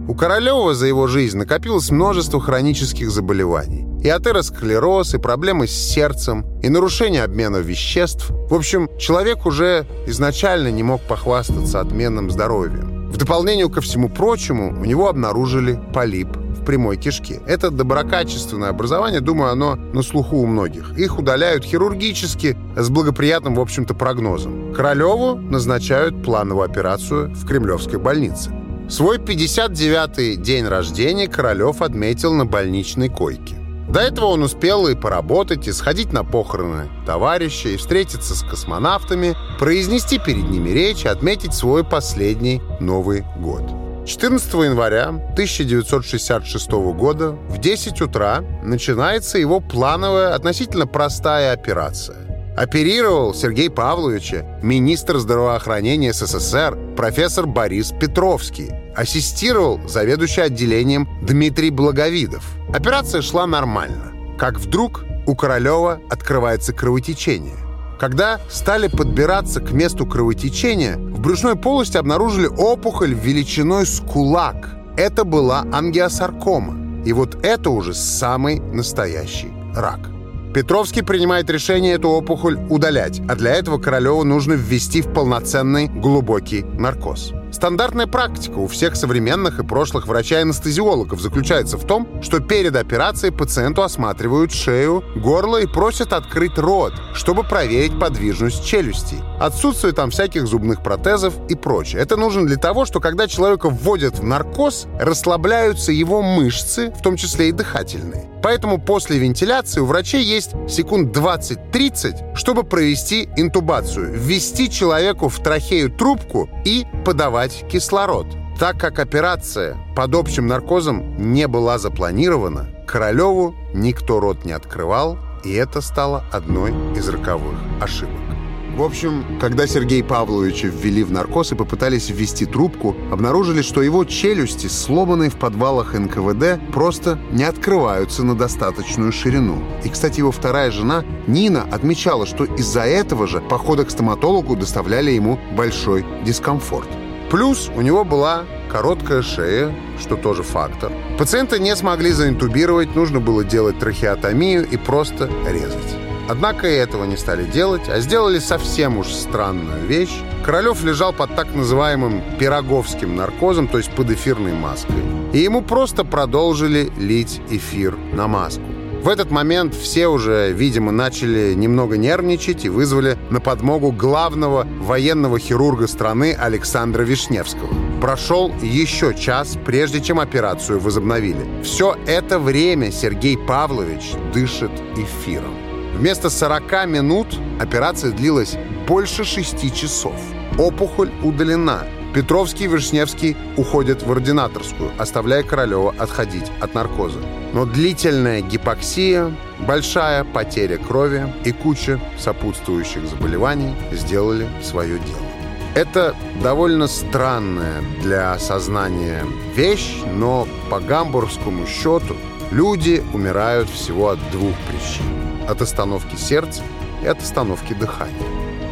У 0.08 0.14
Королева 0.14 0.72
за 0.72 0.86
его 0.86 1.08
жизнь 1.08 1.36
накопилось 1.36 1.90
множество 1.90 2.40
хронических 2.40 3.10
заболеваний. 3.10 3.84
И 4.04 4.08
атеросклероз, 4.08 5.14
и 5.14 5.18
проблемы 5.18 5.66
с 5.66 5.72
сердцем, 5.72 6.46
и 6.62 6.68
нарушение 6.68 7.24
обмена 7.24 7.56
веществ. 7.56 8.30
В 8.30 8.54
общем, 8.54 8.88
человек 9.00 9.46
уже 9.46 9.84
изначально 10.06 10.70
не 10.70 10.84
мог 10.84 11.00
похвастаться 11.02 11.80
отменным 11.80 12.30
здоровьем. 12.30 13.10
В 13.10 13.16
дополнение 13.16 13.68
ко 13.68 13.80
всему 13.80 14.08
прочему, 14.08 14.80
у 14.80 14.84
него 14.84 15.08
обнаружили 15.08 15.80
полип 15.92 16.28
в 16.36 16.64
прямой 16.64 16.98
кишке. 16.98 17.40
Это 17.48 17.72
доброкачественное 17.72 18.68
образование, 18.68 19.20
думаю, 19.20 19.50
оно 19.50 19.74
на 19.74 20.02
слуху 20.02 20.36
у 20.36 20.46
многих. 20.46 20.96
Их 20.96 21.18
удаляют 21.18 21.64
хирургически 21.64 22.56
с 22.76 22.88
благоприятным, 22.90 23.56
в 23.56 23.60
общем-то, 23.60 23.94
прогнозом. 23.94 24.72
Королеву 24.72 25.34
назначают 25.34 26.22
плановую 26.22 26.64
операцию 26.64 27.34
в 27.34 27.44
Кремлевской 27.44 27.98
больнице. 27.98 28.52
Свой 28.88 29.18
59-й 29.18 30.36
день 30.36 30.64
рождения 30.64 31.26
Королев 31.26 31.82
отметил 31.82 32.32
на 32.34 32.46
больничной 32.46 33.08
койке. 33.08 33.56
До 33.88 34.00
этого 34.00 34.26
он 34.26 34.42
успел 34.42 34.86
и 34.86 34.94
поработать, 34.94 35.66
и 35.66 35.72
сходить 35.72 36.12
на 36.12 36.24
похороны 36.24 36.88
товарища, 37.04 37.68
и 37.68 37.76
встретиться 37.76 38.36
с 38.36 38.42
космонавтами, 38.42 39.36
произнести 39.58 40.18
перед 40.18 40.48
ними 40.50 40.70
речь 40.70 41.04
и 41.04 41.08
отметить 41.08 41.54
свой 41.54 41.84
последний 41.84 42.62
Новый 42.78 43.24
год. 43.38 43.62
14 44.06 44.54
января 44.54 45.08
1966 45.08 46.70
года 46.70 47.30
в 47.30 47.58
10 47.58 48.00
утра 48.02 48.44
начинается 48.62 49.38
его 49.38 49.58
плановая, 49.58 50.32
относительно 50.34 50.86
простая 50.86 51.52
операция. 51.52 52.25
Оперировал 52.56 53.34
Сергей 53.34 53.68
Павловича 53.68 54.46
министр 54.62 55.18
здравоохранения 55.18 56.14
СССР 56.14 56.94
профессор 56.96 57.46
Борис 57.46 57.92
Петровский. 57.92 58.70
Ассистировал 58.96 59.78
заведующий 59.86 60.40
отделением 60.40 61.06
Дмитрий 61.20 61.68
Благовидов. 61.68 62.44
Операция 62.72 63.20
шла 63.20 63.46
нормально. 63.46 64.12
Как 64.38 64.58
вдруг 64.58 65.04
у 65.26 65.34
Королева 65.34 66.00
открывается 66.08 66.72
кровотечение. 66.72 67.56
Когда 68.00 68.40
стали 68.48 68.88
подбираться 68.88 69.60
к 69.60 69.72
месту 69.72 70.06
кровотечения, 70.06 70.96
в 70.96 71.20
брюшной 71.20 71.56
полости 71.56 71.98
обнаружили 71.98 72.46
опухоль 72.46 73.12
величиной 73.12 73.84
с 73.84 74.00
кулак. 74.00 74.76
Это 74.96 75.24
была 75.24 75.66
ангиосаркома. 75.72 77.04
И 77.04 77.12
вот 77.12 77.44
это 77.44 77.68
уже 77.68 77.92
самый 77.92 78.60
настоящий 78.60 79.52
рак. 79.74 80.15
Петровский 80.54 81.02
принимает 81.02 81.50
решение 81.50 81.94
эту 81.94 82.08
опухоль 82.08 82.58
удалять, 82.70 83.20
а 83.28 83.34
для 83.34 83.54
этого 83.54 83.78
Королеву 83.78 84.24
нужно 84.24 84.54
ввести 84.54 85.02
в 85.02 85.12
полноценный 85.12 85.88
глубокий 85.88 86.62
наркоз. 86.62 87.32
Стандартная 87.52 88.06
практика 88.06 88.58
у 88.58 88.66
всех 88.66 88.96
современных 88.96 89.58
и 89.58 89.64
прошлых 89.64 90.06
врачей-анестезиологов 90.06 91.20
заключается 91.20 91.78
в 91.78 91.86
том, 91.86 92.22
что 92.22 92.40
перед 92.40 92.76
операцией 92.76 93.32
пациенту 93.32 93.82
осматривают 93.82 94.52
шею, 94.52 95.02
горло 95.16 95.60
и 95.62 95.66
просят 95.66 96.12
открыть 96.12 96.58
рот, 96.58 96.92
чтобы 97.14 97.44
проверить 97.44 97.98
подвижность 97.98 98.66
челюстей. 98.66 99.20
Отсутствие 99.40 99.94
там 99.94 100.10
всяких 100.10 100.46
зубных 100.46 100.82
протезов 100.82 101.34
и 101.48 101.54
прочее. 101.54 102.02
Это 102.02 102.16
нужно 102.16 102.46
для 102.46 102.56
того, 102.56 102.84
что 102.84 103.00
когда 103.00 103.26
человека 103.26 103.70
вводят 103.70 104.18
в 104.18 104.24
наркоз, 104.24 104.86
расслабляются 105.00 105.92
его 105.92 106.20
мышцы, 106.22 106.92
в 106.98 107.02
том 107.02 107.16
числе 107.16 107.48
и 107.48 107.52
дыхательные. 107.52 108.28
Поэтому 108.46 108.78
после 108.78 109.18
вентиляции 109.18 109.80
у 109.80 109.86
врачей 109.86 110.22
есть 110.22 110.52
секунд 110.68 111.16
20-30, 111.16 112.36
чтобы 112.36 112.62
провести 112.62 113.28
интубацию, 113.36 114.12
ввести 114.12 114.70
человеку 114.70 115.28
в 115.28 115.36
трахею 115.40 115.90
трубку 115.90 116.48
и 116.64 116.86
подавать 117.04 117.64
кислород. 117.68 118.28
Так 118.56 118.78
как 118.78 119.00
операция 119.00 119.76
под 119.96 120.14
общим 120.14 120.46
наркозом 120.46 121.32
не 121.32 121.48
была 121.48 121.78
запланирована, 121.78 122.68
Королеву 122.86 123.56
никто 123.74 124.20
рот 124.20 124.44
не 124.44 124.52
открывал, 124.52 125.18
и 125.42 125.52
это 125.52 125.80
стало 125.80 126.24
одной 126.30 126.70
из 126.96 127.08
роковых 127.08 127.58
ошибок. 127.80 128.35
В 128.76 128.82
общем, 128.82 129.24
когда 129.40 129.66
Сергея 129.66 130.04
Павловича 130.04 130.68
ввели 130.68 131.02
в 131.02 131.10
наркоз 131.10 131.50
и 131.50 131.54
попытались 131.54 132.10
ввести 132.10 132.44
трубку, 132.44 132.94
обнаружили, 133.10 133.62
что 133.62 133.80
его 133.80 134.04
челюсти, 134.04 134.66
сломанные 134.66 135.30
в 135.30 135.36
подвалах 135.36 135.94
НКВД, 135.94 136.60
просто 136.74 137.18
не 137.32 137.44
открываются 137.44 138.22
на 138.22 138.34
достаточную 138.34 139.12
ширину. 139.12 139.62
И, 139.82 139.88
кстати, 139.88 140.18
его 140.18 140.30
вторая 140.30 140.70
жена, 140.70 141.04
Нина, 141.26 141.62
отмечала, 141.72 142.26
что 142.26 142.44
из-за 142.44 142.82
этого 142.82 143.26
же 143.26 143.40
походы 143.40 143.86
к 143.86 143.90
стоматологу 143.90 144.56
доставляли 144.56 145.10
ему 145.10 145.38
большой 145.56 146.04
дискомфорт. 146.26 146.88
Плюс 147.30 147.70
у 147.74 147.80
него 147.80 148.04
была 148.04 148.44
короткая 148.70 149.22
шея, 149.22 149.74
что 149.98 150.16
тоже 150.16 150.42
фактор. 150.42 150.92
Пациента 151.18 151.58
не 151.58 151.74
смогли 151.76 152.12
заинтубировать, 152.12 152.94
нужно 152.94 153.20
было 153.20 153.42
делать 153.42 153.78
трахеотомию 153.78 154.68
и 154.68 154.76
просто 154.76 155.30
резать. 155.48 156.05
Однако 156.28 156.68
и 156.68 156.74
этого 156.74 157.04
не 157.04 157.16
стали 157.16 157.44
делать, 157.44 157.88
а 157.88 158.00
сделали 158.00 158.38
совсем 158.38 158.98
уж 158.98 159.08
странную 159.08 159.86
вещь. 159.86 160.14
Королев 160.44 160.82
лежал 160.84 161.12
под 161.12 161.34
так 161.36 161.54
называемым 161.54 162.22
пироговским 162.38 163.14
наркозом, 163.14 163.68
то 163.68 163.78
есть 163.78 163.90
под 163.90 164.10
эфирной 164.10 164.52
маской. 164.52 164.94
И 165.32 165.38
ему 165.38 165.62
просто 165.62 166.04
продолжили 166.04 166.90
лить 166.98 167.40
эфир 167.50 167.96
на 168.12 168.26
маску. 168.26 168.64
В 169.02 169.08
этот 169.08 169.30
момент 169.30 169.72
все 169.72 170.08
уже, 170.08 170.50
видимо, 170.52 170.90
начали 170.90 171.54
немного 171.54 171.96
нервничать 171.96 172.64
и 172.64 172.68
вызвали 172.68 173.16
на 173.30 173.40
подмогу 173.40 173.92
главного 173.92 174.66
военного 174.80 175.38
хирурга 175.38 175.86
страны 175.86 176.36
Александра 176.36 177.04
Вишневского. 177.04 177.68
Прошел 178.00 178.52
еще 178.60 179.14
час, 179.14 179.56
прежде 179.64 180.00
чем 180.00 180.18
операцию 180.18 180.80
возобновили. 180.80 181.62
Все 181.62 181.96
это 182.08 182.40
время 182.40 182.90
Сергей 182.90 183.38
Павлович 183.38 184.14
дышит 184.34 184.72
эфиром. 184.96 185.65
Вместо 185.96 186.28
40 186.28 186.86
минут 186.88 187.26
операция 187.58 188.12
длилась 188.12 188.56
больше 188.86 189.24
6 189.24 189.74
часов. 189.74 190.14
Опухоль 190.58 191.10
удалена. 191.22 191.84
Петровский 192.14 192.64
и 192.64 192.66
Вишневский 192.66 193.34
уходят 193.56 194.02
в 194.02 194.12
ординаторскую, 194.12 194.90
оставляя 194.98 195.42
Королева 195.42 195.94
отходить 195.98 196.52
от 196.60 196.74
наркоза. 196.74 197.18
Но 197.54 197.64
длительная 197.64 198.42
гипоксия, 198.42 199.34
большая 199.58 200.24
потеря 200.24 200.76
крови 200.76 201.32
и 201.44 201.52
куча 201.52 201.98
сопутствующих 202.18 203.06
заболеваний 203.06 203.74
сделали 203.92 204.48
свое 204.62 204.98
дело. 204.98 205.26
Это 205.74 206.14
довольно 206.42 206.88
странная 206.88 207.82
для 208.02 208.38
сознания 208.38 209.24
вещь, 209.54 209.96
но 210.14 210.46
по 210.70 210.78
гамбургскому 210.78 211.66
счету 211.66 212.16
люди 212.50 213.02
умирают 213.14 213.70
всего 213.70 214.10
от 214.10 214.18
двух 214.30 214.54
причин 214.68 215.25
от 215.48 215.62
остановки 215.62 216.16
сердца 216.16 216.62
и 217.02 217.06
от 217.06 217.20
остановки 217.20 217.72
дыхания. 217.74 218.14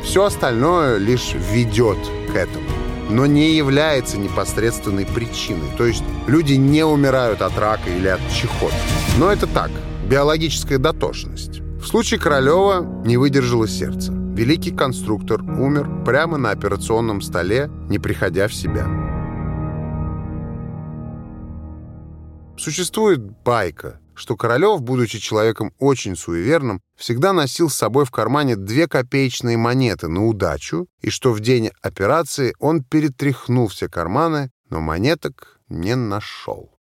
Все 0.03 0.25
остальное 0.25 0.99
лишь 0.99 1.35
ведет 1.35 1.99
к 2.33 2.37
этому, 2.37 2.67
но 3.09 3.27
не 3.27 3.55
является 3.55 4.19
непосредственной 4.19 5.07
причиной. 5.07 5.69
То 5.79 5.87
есть 5.87 6.05
люди 6.27 6.55
не 6.55 6.85
умирают 6.85 7.43
от 7.43 7.59
рака 7.59 7.89
или 7.91 8.09
от 8.09 8.21
чехоты. 8.31 8.75
Но 9.19 9.31
это 9.31 9.47
так, 9.47 9.71
биологическая 10.09 10.79
дотошность. 10.79 11.61
В 11.61 11.87
случае 11.87 12.21
Королева 12.21 12.81
не 13.05 13.17
выдержало 13.17 13.69
сердце. 13.69 14.13
Великий 14.13 14.73
конструктор 14.73 15.43
умер 15.43 16.05
прямо 16.05 16.39
на 16.39 16.51
операционном 16.51 17.21
столе, 17.21 17.71
не 17.89 17.99
приходя 17.99 18.49
в 18.49 18.55
себя. 18.55 18.87
Существует 22.57 23.21
байка, 23.45 24.01
что 24.14 24.37
Королев, 24.37 24.83
будучи 24.83 25.18
человеком 25.18 25.72
очень 25.79 26.16
суеверным, 26.16 26.81
всегда 26.96 27.33
носил 27.33 27.68
с 27.68 27.74
собой 27.74 28.05
в 28.05 28.11
кармане 28.11 28.57
две 28.57 28.88
копеечные 28.88 29.57
монеты 29.57 30.09
на 30.09 30.27
удачу, 30.27 30.87
и 31.00 31.11
что 31.11 31.33
в 31.33 31.40
день 31.40 31.70
операции 31.83 32.55
он 32.59 32.83
перетряхнул 32.83 33.68
все 33.68 33.88
карманы, 33.88 34.50
но 34.70 34.81
монеток 34.81 35.61
не 35.68 35.94
нашел. 35.96 36.70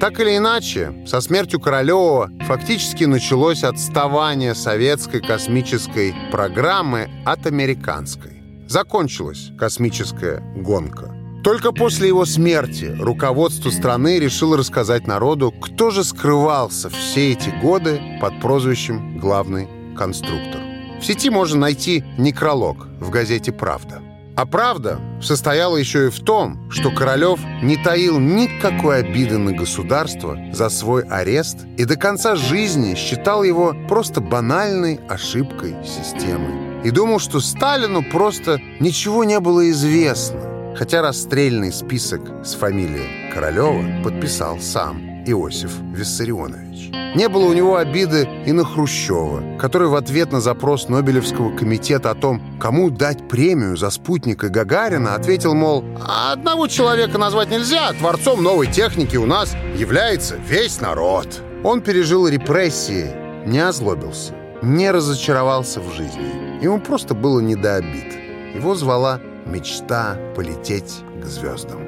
Так 0.00 0.20
или 0.20 0.36
иначе, 0.36 1.04
со 1.06 1.20
смертью 1.20 1.60
Королева 1.60 2.30
фактически 2.46 3.04
началось 3.04 3.64
отставание 3.64 4.54
советской 4.54 5.20
космической 5.20 6.14
программы 6.30 7.08
от 7.24 7.46
американской. 7.46 8.42
Закончилась 8.66 9.50
космическая 9.58 10.40
гонка. 10.56 11.13
Только 11.44 11.72
после 11.72 12.08
его 12.08 12.24
смерти 12.24 12.96
руководство 12.98 13.68
страны 13.68 14.18
решило 14.18 14.56
рассказать 14.56 15.06
народу, 15.06 15.52
кто 15.52 15.90
же 15.90 16.02
скрывался 16.02 16.88
все 16.88 17.32
эти 17.32 17.50
годы 17.60 18.00
под 18.18 18.40
прозвищем 18.40 19.18
«главный 19.18 19.68
конструктор». 19.94 20.62
В 21.02 21.04
сети 21.04 21.28
можно 21.28 21.60
найти 21.60 22.02
некролог 22.16 22.86
в 22.98 23.10
газете 23.10 23.52
«Правда». 23.52 24.00
А 24.36 24.46
правда 24.46 24.98
состояла 25.22 25.76
еще 25.76 26.06
и 26.06 26.10
в 26.10 26.18
том, 26.20 26.70
что 26.70 26.90
Королев 26.90 27.38
не 27.62 27.76
таил 27.76 28.18
никакой 28.18 29.00
обиды 29.00 29.36
на 29.36 29.52
государство 29.52 30.38
за 30.50 30.70
свой 30.70 31.02
арест 31.02 31.58
и 31.76 31.84
до 31.84 31.96
конца 31.96 32.36
жизни 32.36 32.94
считал 32.94 33.44
его 33.44 33.76
просто 33.86 34.22
банальной 34.22 34.98
ошибкой 35.10 35.76
системы. 35.84 36.80
И 36.84 36.90
думал, 36.90 37.18
что 37.18 37.38
Сталину 37.38 38.02
просто 38.02 38.58
ничего 38.80 39.24
не 39.24 39.38
было 39.40 39.70
известно 39.70 40.53
хотя 40.76 41.02
расстрельный 41.02 41.72
список 41.72 42.20
с 42.44 42.54
фамилией 42.54 43.32
Королева 43.32 44.02
подписал 44.02 44.58
сам 44.60 45.24
Иосиф 45.26 45.72
Виссарионович. 45.94 46.90
Не 47.14 47.28
было 47.28 47.44
у 47.44 47.52
него 47.52 47.76
обиды 47.76 48.28
и 48.44 48.52
на 48.52 48.64
Хрущева, 48.64 49.56
который 49.58 49.86
в 49.86 49.94
ответ 49.94 50.32
на 50.32 50.40
запрос 50.40 50.88
Нобелевского 50.88 51.56
комитета 51.56 52.10
о 52.10 52.14
том, 52.14 52.42
кому 52.60 52.90
дать 52.90 53.28
премию 53.28 53.76
за 53.76 53.90
спутника 53.90 54.48
Гагарина, 54.48 55.14
ответил, 55.14 55.54
мол, 55.54 55.84
одного 56.32 56.66
человека 56.66 57.16
назвать 57.18 57.50
нельзя, 57.50 57.92
творцом 57.92 58.42
новой 58.42 58.66
техники 58.66 59.16
у 59.16 59.26
нас 59.26 59.54
является 59.76 60.36
весь 60.36 60.80
народ. 60.80 61.28
Он 61.62 61.80
пережил 61.82 62.26
репрессии, 62.26 63.14
не 63.46 63.60
озлобился, 63.60 64.34
не 64.62 64.90
разочаровался 64.90 65.80
в 65.80 65.94
жизни. 65.94 66.62
Ему 66.62 66.80
просто 66.80 67.14
было 67.14 67.38
не 67.38 67.54
до 67.54 67.76
обид. 67.76 68.12
Его 68.54 68.74
звала 68.74 69.20
мечта 69.46 70.18
полететь 70.34 71.02
к 71.22 71.24
звездам. 71.24 71.80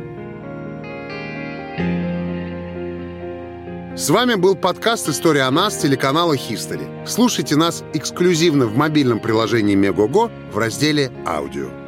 С 3.97 4.11
вами 4.11 4.35
был 4.35 4.57
подкаст 4.57 5.09
«История 5.09 5.43
о 5.43 5.51
нас» 5.51 5.79
телеканала 5.79 6.37
«Хистори». 6.37 6.87
Слушайте 7.07 7.57
нас 7.57 7.83
эксклюзивно 7.95 8.67
в 8.67 8.77
мобильном 8.77 9.21
приложении 9.21 9.75
Мегого 9.75 10.31
в 10.53 10.59
разделе 10.59 11.11
«Аудио». 11.27 11.86